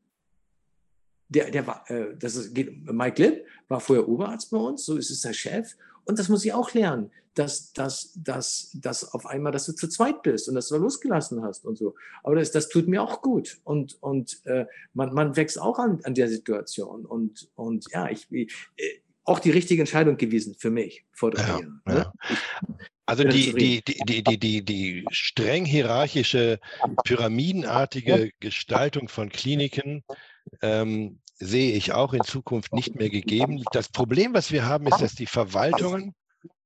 der, 1.28 1.50
der 1.50 1.66
war, 1.66 1.88
äh, 1.90 2.16
das 2.16 2.34
ist, 2.34 2.56
Mike 2.56 3.22
Lipp 3.22 3.46
war 3.68 3.80
vorher 3.80 4.08
Oberarzt 4.08 4.50
bei 4.50 4.58
uns, 4.58 4.84
so 4.84 4.96
ist 4.96 5.10
es 5.10 5.20
der 5.20 5.32
Chef. 5.32 5.76
Und 6.04 6.18
das 6.18 6.28
muss 6.28 6.44
ich 6.44 6.52
auch 6.52 6.72
lernen, 6.72 7.10
dass, 7.34 7.72
dass, 7.72 8.12
dass, 8.16 8.70
dass 8.74 9.14
auf 9.14 9.26
einmal, 9.26 9.52
dass 9.52 9.66
du 9.66 9.72
zu 9.72 9.88
zweit 9.88 10.22
bist 10.22 10.48
und 10.48 10.54
dass 10.54 10.68
du 10.68 10.76
losgelassen 10.76 11.42
hast 11.42 11.64
und 11.64 11.78
so. 11.78 11.94
Aber 12.24 12.34
das, 12.34 12.50
das 12.50 12.68
tut 12.68 12.88
mir 12.88 13.02
auch 13.02 13.22
gut. 13.22 13.60
Und, 13.64 14.02
und 14.02 14.40
äh, 14.46 14.66
man, 14.94 15.14
man 15.14 15.36
wächst 15.36 15.60
auch 15.60 15.78
an, 15.78 16.00
an 16.04 16.14
der 16.14 16.28
Situation. 16.28 17.06
Und, 17.06 17.48
und 17.54 17.86
ja, 17.92 18.08
ich, 18.08 18.26
äh, 18.32 18.46
auch 19.30 19.38
die 19.38 19.50
richtige 19.50 19.82
Entscheidung 19.82 20.16
gewesen 20.16 20.56
für 20.58 20.70
mich 20.70 21.04
vor 21.12 21.30
drei 21.30 21.42
ja, 21.42 21.48
Jahren. 21.48 21.82
Ne? 21.86 21.94
Ja. 21.94 22.12
Also 23.06 23.24
die, 23.24 23.52
die, 23.52 23.82
die, 23.82 24.22
die, 24.22 24.38
die, 24.38 24.64
die 24.64 25.04
streng 25.10 25.64
hierarchische, 25.64 26.60
pyramidenartige 27.04 28.32
Gestaltung 28.40 29.08
von 29.08 29.30
Kliniken 29.30 30.04
ähm, 30.62 31.20
sehe 31.36 31.72
ich 31.72 31.92
auch 31.92 32.12
in 32.12 32.22
Zukunft 32.22 32.72
nicht 32.72 32.96
mehr 32.96 33.08
gegeben. 33.08 33.62
Das 33.72 33.88
Problem, 33.88 34.34
was 34.34 34.52
wir 34.52 34.66
haben, 34.66 34.86
ist, 34.86 35.00
dass 35.00 35.14
die 35.14 35.26
Verwaltungen 35.26 36.14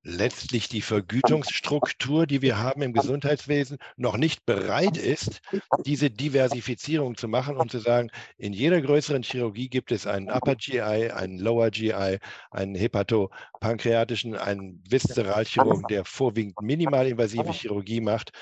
letztlich 0.04 0.68
die 0.68 0.82
Vergütungsstruktur, 0.82 2.26
die 2.26 2.42
wir 2.42 2.58
haben 2.58 2.82
im 2.82 2.92
Gesundheitswesen, 2.92 3.78
noch 3.96 4.16
nicht 4.16 4.44
bereit 4.44 4.98
ist, 4.98 5.40
diese 5.84 6.10
Diversifizierung 6.10 7.16
zu 7.16 7.26
machen 7.26 7.56
und 7.56 7.70
zu 7.70 7.78
sagen, 7.78 8.10
in 8.36 8.52
jeder 8.52 8.80
größeren 8.80 9.22
Chirurgie 9.22 9.68
gibt 9.68 9.90
es 9.90 10.06
einen 10.06 10.30
Upper 10.30 10.56
GI, 10.56 10.80
einen 11.10 11.38
Lower 11.38 11.70
GI, 11.70 12.18
einen 12.50 12.74
Hepatopankreatischen, 12.74 14.36
einen 14.36 14.82
Viszeralchirurgen, 14.88 15.86
der 15.88 16.04
vorwiegend 16.04 16.60
minimalinvasive 16.60 17.52
Chirurgie 17.52 18.00
macht. 18.00 18.32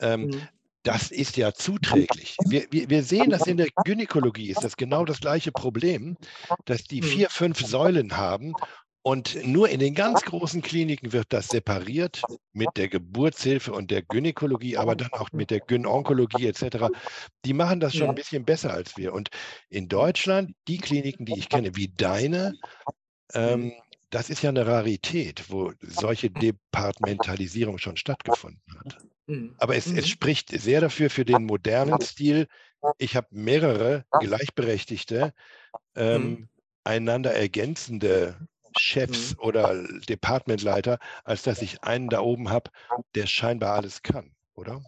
Ähm, 0.00 0.26
mhm. 0.26 0.48
Das 0.82 1.10
ist 1.10 1.36
ja 1.36 1.52
zuträglich. 1.52 2.36
Wir, 2.46 2.64
wir, 2.70 2.88
wir, 2.88 3.02
sehen 3.02 3.28
dass 3.28 3.46
in 3.46 3.58
der 3.58 3.68
Gynäkologie, 3.84 4.48
ist 4.48 4.64
das 4.64 4.78
genau 4.78 5.04
das 5.04 5.20
gleiche 5.20 5.52
Problem, 5.52 6.16
dass 6.64 6.84
die 6.84 7.02
mhm. 7.02 7.06
vier, 7.06 7.28
fünf 7.28 7.60
Säulen 7.60 8.16
haben 8.16 8.54
und 9.02 9.46
nur 9.46 9.70
in 9.70 9.80
den 9.80 9.94
ganz 9.94 10.22
großen 10.22 10.60
Kliniken 10.60 11.12
wird 11.12 11.26
das 11.30 11.48
separiert 11.48 12.22
mit 12.52 12.68
der 12.76 12.88
Geburtshilfe 12.88 13.72
und 13.72 13.90
der 13.90 14.02
Gynäkologie, 14.02 14.76
aber 14.76 14.94
dann 14.94 15.12
auch 15.12 15.32
mit 15.32 15.50
der 15.50 15.60
Gynonkologie 15.60 16.46
etc. 16.46 16.88
Die 17.46 17.54
machen 17.54 17.80
das 17.80 17.94
schon 17.94 18.10
ein 18.10 18.14
bisschen 18.14 18.44
besser 18.44 18.74
als 18.74 18.98
wir. 18.98 19.14
Und 19.14 19.30
in 19.70 19.88
Deutschland, 19.88 20.54
die 20.68 20.76
Kliniken, 20.76 21.24
die 21.24 21.38
ich 21.38 21.48
kenne, 21.48 21.76
wie 21.76 21.88
deine, 21.88 22.58
ähm, 23.32 23.72
das 24.10 24.28
ist 24.28 24.42
ja 24.42 24.50
eine 24.50 24.66
Rarität, 24.66 25.44
wo 25.48 25.72
solche 25.80 26.28
Departementalisierung 26.30 27.78
schon 27.78 27.96
stattgefunden 27.96 28.78
hat. 28.78 28.98
Mhm. 29.26 29.54
Aber 29.56 29.76
es, 29.76 29.86
es 29.86 29.92
mhm. 29.92 30.02
spricht 30.02 30.50
sehr 30.50 30.82
dafür 30.82 31.08
für 31.08 31.24
den 31.24 31.46
modernen 31.46 32.02
Stil. 32.02 32.48
Ich 32.98 33.16
habe 33.16 33.28
mehrere 33.30 34.04
gleichberechtigte, 34.18 35.32
ähm, 35.94 36.22
mhm. 36.22 36.48
einander 36.84 37.32
ergänzende 37.32 38.36
Chefs 38.76 39.32
mhm. 39.32 39.42
oder 39.42 39.82
Departmentleiter, 40.08 40.98
als 41.24 41.42
dass 41.42 41.62
ich 41.62 41.82
einen 41.82 42.08
da 42.08 42.20
oben 42.20 42.50
habe, 42.50 42.70
der 43.14 43.26
scheinbar 43.26 43.74
alles 43.74 44.02
kann, 44.02 44.32
oder? 44.54 44.82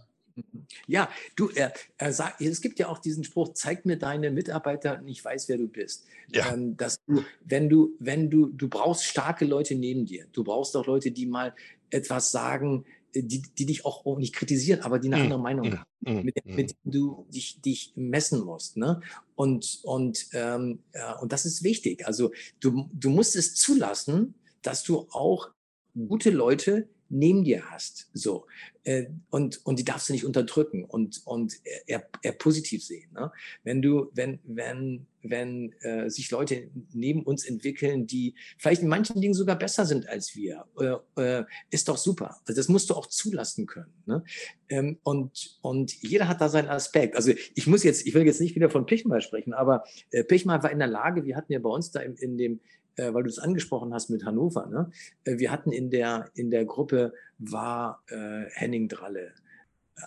Ja, 0.87 1.11
du, 1.37 1.51
er, 1.51 1.73
er 1.99 2.12
sagt, 2.12 2.40
es 2.40 2.61
gibt 2.61 2.79
ja 2.79 2.88
auch 2.88 2.99
diesen 2.99 3.25
Spruch, 3.25 3.53
zeig 3.53 3.85
mir 3.85 3.99
deine 3.99 4.31
Mitarbeiter 4.31 4.99
und 4.99 5.09
ich 5.09 5.25
weiß, 5.25 5.49
wer 5.49 5.59
du 5.59 5.68
bist. 5.68 6.07
Ja. 6.33 6.53
Ähm, 6.53 6.77
dass 6.77 7.05
du, 7.07 7.23
wenn 7.45 7.68
du, 7.68 7.95
wenn 7.99 8.31
du, 8.31 8.47
du 8.47 8.68
brauchst 8.68 9.05
starke 9.05 9.45
Leute 9.45 9.75
neben 9.75 10.07
dir. 10.07 10.27
Du 10.33 10.45
brauchst 10.45 10.77
auch 10.77 10.87
Leute, 10.87 11.11
die 11.11 11.27
mal 11.27 11.55
etwas 11.90 12.31
sagen, 12.31 12.87
die, 13.14 13.42
die 13.42 13.66
dich 13.66 13.85
auch, 13.85 14.07
auch 14.07 14.18
nicht 14.18 14.35
kritisieren, 14.35 14.81
aber 14.81 14.98
die 14.98 15.09
eine 15.09 15.18
mm, 15.18 15.25
andere 15.25 15.40
Meinung 15.40 15.68
mm, 15.68 15.72
haben, 15.72 15.87
mm, 16.01 16.25
mit, 16.25 16.46
mit 16.46 16.70
denen 16.70 16.92
du 16.92 17.27
dich, 17.31 17.61
dich 17.61 17.92
messen 17.96 18.44
musst. 18.44 18.77
Ne? 18.77 19.01
Und, 19.35 19.81
und, 19.83 20.27
ähm, 20.33 20.81
ja, 20.94 21.18
und 21.18 21.33
das 21.33 21.44
ist 21.44 21.62
wichtig. 21.62 22.07
Also 22.07 22.33
du, 22.61 22.88
du 22.92 23.11
musst 23.11 23.37
es 23.37 23.55
zulassen, 23.55 24.35
dass 24.62 24.83
du 24.83 25.07
auch 25.11 25.51
gute 25.94 26.31
Leute 26.31 26.88
neben 27.09 27.44
dir 27.44 27.70
hast. 27.70 28.11
So. 28.14 28.46
Äh, 28.85 29.07
und, 29.31 29.64
und 29.66 29.79
die 29.79 29.85
darfst 29.85 30.09
du 30.09 30.12
nicht 30.14 30.25
unterdrücken 30.25 30.85
und, 30.85 31.22
und 31.27 31.61
eher, 31.87 32.09
eher 32.22 32.33
positiv 32.33 32.85
sehen. 32.85 33.11
Ne? 33.12 33.31
Wenn 33.62 33.83
du, 33.83 34.11
wenn, 34.14 34.40
wenn, 34.44 35.07
wenn 35.22 35.72
äh, 35.80 36.11
sich 36.11 36.30
Leute 36.30 36.68
neben 36.92 37.22
uns 37.22 37.44
entwickeln, 37.44 38.06
die 38.06 38.35
vielleicht 38.58 38.82
in 38.82 38.88
manchen 38.88 39.20
Dingen 39.20 39.35
sogar 39.35 39.56
besser 39.56 39.87
sind 39.87 40.08
als 40.08 40.35
wir, 40.35 40.64
äh, 40.78 41.20
äh, 41.22 41.44
ist 41.70 41.88
doch 41.88 41.96
super. 41.96 42.37
Also 42.46 42.61
das 42.61 42.68
musst 42.68 42.90
du 42.90 42.94
auch 42.94 43.06
zulassen 43.06 43.66
können. 43.66 43.92
Ne? 44.06 44.24
Ähm, 44.68 44.98
und, 45.02 45.58
und 45.62 45.94
jeder 46.02 46.28
hat 46.28 46.40
da 46.40 46.48
seinen 46.48 46.68
Aspekt. 46.68 47.16
Also 47.16 47.32
ich 47.54 47.66
muss 47.66 47.85
jetzt, 47.85 48.06
ich 48.06 48.14
will 48.14 48.26
jetzt 48.26 48.40
nicht 48.40 48.54
wieder 48.54 48.70
von 48.70 48.87
Pichmal 48.87 49.20
sprechen, 49.20 49.52
aber 49.54 49.85
äh, 50.11 50.24
Pichmal 50.24 50.62
war 50.62 50.70
in 50.70 50.78
der 50.78 50.88
Lage, 50.88 51.24
wir 51.24 51.37
hatten 51.37 51.52
ja 51.52 51.58
bei 51.58 51.70
uns 51.70 51.90
da 51.90 52.00
in, 52.00 52.14
in 52.16 52.37
dem 52.37 52.61
äh, 52.96 53.14
weil 53.14 53.22
du 53.22 53.30
es 53.30 53.38
angesprochen 53.38 53.94
hast 53.94 54.11
mit 54.11 54.24
Hannover. 54.24 54.66
Ne? 54.66 54.90
Äh, 55.24 55.38
wir 55.38 55.50
hatten 55.50 55.72
in 55.72 55.90
der, 55.90 56.30
in 56.35 56.50
der 56.50 56.64
Gruppe 56.64 57.14
war 57.38 58.02
äh, 58.08 58.44
Henning 58.50 58.88
Dralle, 58.88 59.32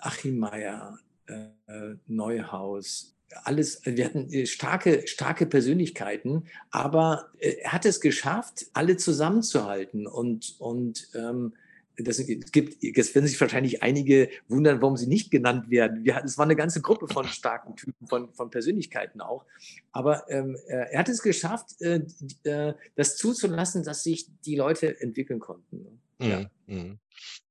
Achim 0.01 0.37
Meyer, 0.37 0.99
äh, 1.27 1.95
Neuhaus, 2.07 3.14
alles, 3.43 3.81
wir 3.85 4.05
hatten 4.05 4.31
äh, 4.31 4.45
starke, 4.45 5.07
starke 5.07 5.45
Persönlichkeiten, 5.45 6.45
aber 6.69 7.29
äh, 7.39 7.55
er 7.61 7.73
hat 7.73 7.85
es 7.85 8.01
geschafft, 8.01 8.67
alle 8.73 8.97
zusammenzuhalten 8.97 10.07
und, 10.07 10.55
und 10.59 11.09
ähm, 11.15 11.53
das, 11.97 12.19
es 12.19 12.51
gibt, 12.51 12.83
jetzt 12.83 13.15
werden 13.15 13.27
sich 13.27 13.39
wahrscheinlich 13.39 13.81
einige 13.81 14.29
wundern, 14.47 14.81
warum 14.81 14.97
sie 14.97 15.07
nicht 15.07 15.31
genannt 15.31 15.69
werden. 15.69 16.03
Wir, 16.03 16.21
es 16.23 16.37
war 16.37 16.45
eine 16.45 16.55
ganze 16.55 16.81
Gruppe 16.81 17.07
von 17.07 17.25
starken 17.25 17.75
Typen, 17.75 18.07
von, 18.07 18.33
von 18.33 18.49
Persönlichkeiten 18.49 19.21
auch. 19.21 19.45
Aber 19.91 20.29
ähm, 20.29 20.57
äh, 20.67 20.91
er 20.91 20.99
hat 20.99 21.09
es 21.09 21.21
geschafft, 21.21 21.81
äh, 21.81 22.01
äh, 22.43 22.73
das 22.95 23.17
zuzulassen, 23.17 23.83
dass 23.83 24.03
sich 24.03 24.27
die 24.45 24.55
Leute 24.55 24.99
entwickeln 24.99 25.39
konnten. 25.39 26.01
Mhm. 26.19 26.29
Ja. 26.29 26.49
Mhm. 26.67 26.99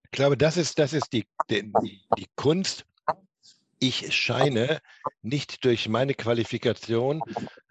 Ich 0.04 0.10
glaube, 0.10 0.36
das 0.36 0.56
ist, 0.56 0.78
das 0.78 0.92
ist 0.92 1.12
die, 1.12 1.24
die, 1.50 1.72
die 2.18 2.26
Kunst. 2.36 2.84
Ich 3.86 4.14
scheine 4.14 4.80
nicht 5.20 5.62
durch 5.66 5.90
meine 5.90 6.14
Qualifikation 6.14 7.22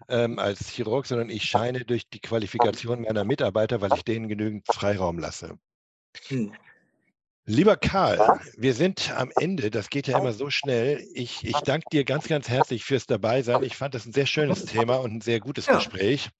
ähm, 0.08 0.38
als 0.38 0.68
Chirurg, 0.70 1.06
sondern 1.06 1.28
ich 1.28 1.44
scheine 1.44 1.84
durch 1.84 2.08
die 2.08 2.20
Qualifikation 2.20 3.02
meiner 3.02 3.24
Mitarbeiter, 3.24 3.80
weil 3.80 3.92
ich 3.92 4.04
denen 4.04 4.28
genügend 4.28 4.68
Freiraum 4.68 5.18
lasse. 5.18 5.58
Hm. 6.28 6.52
Lieber 7.46 7.76
Karl, 7.76 8.40
wir 8.56 8.72
sind 8.72 9.12
am 9.14 9.30
Ende. 9.38 9.70
Das 9.70 9.90
geht 9.90 10.06
ja 10.06 10.18
immer 10.18 10.32
so 10.32 10.48
schnell. 10.48 11.06
Ich, 11.12 11.44
ich 11.44 11.58
danke 11.58 11.84
dir 11.92 12.04
ganz, 12.04 12.26
ganz 12.26 12.48
herzlich 12.48 12.84
fürs 12.84 13.04
Dabeisein. 13.04 13.62
Ich 13.64 13.76
fand 13.76 13.94
das 13.94 14.06
ein 14.06 14.14
sehr 14.14 14.24
schönes 14.24 14.64
Thema 14.64 14.96
und 14.96 15.16
ein 15.16 15.20
sehr 15.20 15.40
gutes 15.40 15.66
ja. 15.66 15.74
Gespräch. 15.74 16.30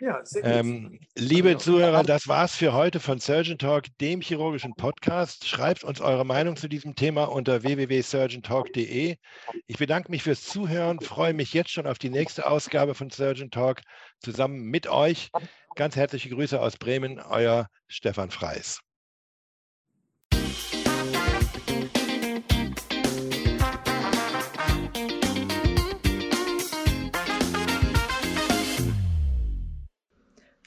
Ja, 0.00 0.24
sehr 0.24 0.40
gut. 0.40 0.50
Ähm, 0.50 1.00
liebe 1.14 1.58
Zuhörer, 1.58 2.02
das 2.02 2.28
war's 2.28 2.54
für 2.54 2.72
heute 2.72 2.98
von 2.98 3.18
Surgeon 3.18 3.58
Talk, 3.58 3.84
dem 4.00 4.22
chirurgischen 4.22 4.74
Podcast. 4.74 5.46
Schreibt 5.46 5.84
uns 5.84 6.00
eure 6.00 6.24
Meinung 6.24 6.56
zu 6.56 6.66
diesem 6.66 6.94
Thema 6.94 7.24
unter 7.24 7.62
www.surgeontalk.de. 7.62 9.16
Ich 9.66 9.76
bedanke 9.76 10.10
mich 10.10 10.22
fürs 10.22 10.44
Zuhören, 10.44 11.00
freue 11.00 11.34
mich 11.34 11.52
jetzt 11.52 11.72
schon 11.72 11.86
auf 11.86 11.98
die 11.98 12.08
nächste 12.08 12.46
Ausgabe 12.50 12.94
von 12.94 13.10
Surgeon 13.10 13.50
Talk 13.50 13.82
zusammen 14.20 14.62
mit 14.62 14.86
euch. 14.86 15.28
Ganz 15.74 15.94
herzliche 15.94 16.30
Grüße 16.30 16.58
aus 16.58 16.78
Bremen, 16.78 17.20
euer 17.20 17.68
Stefan 17.86 18.30
Freis. 18.30 18.80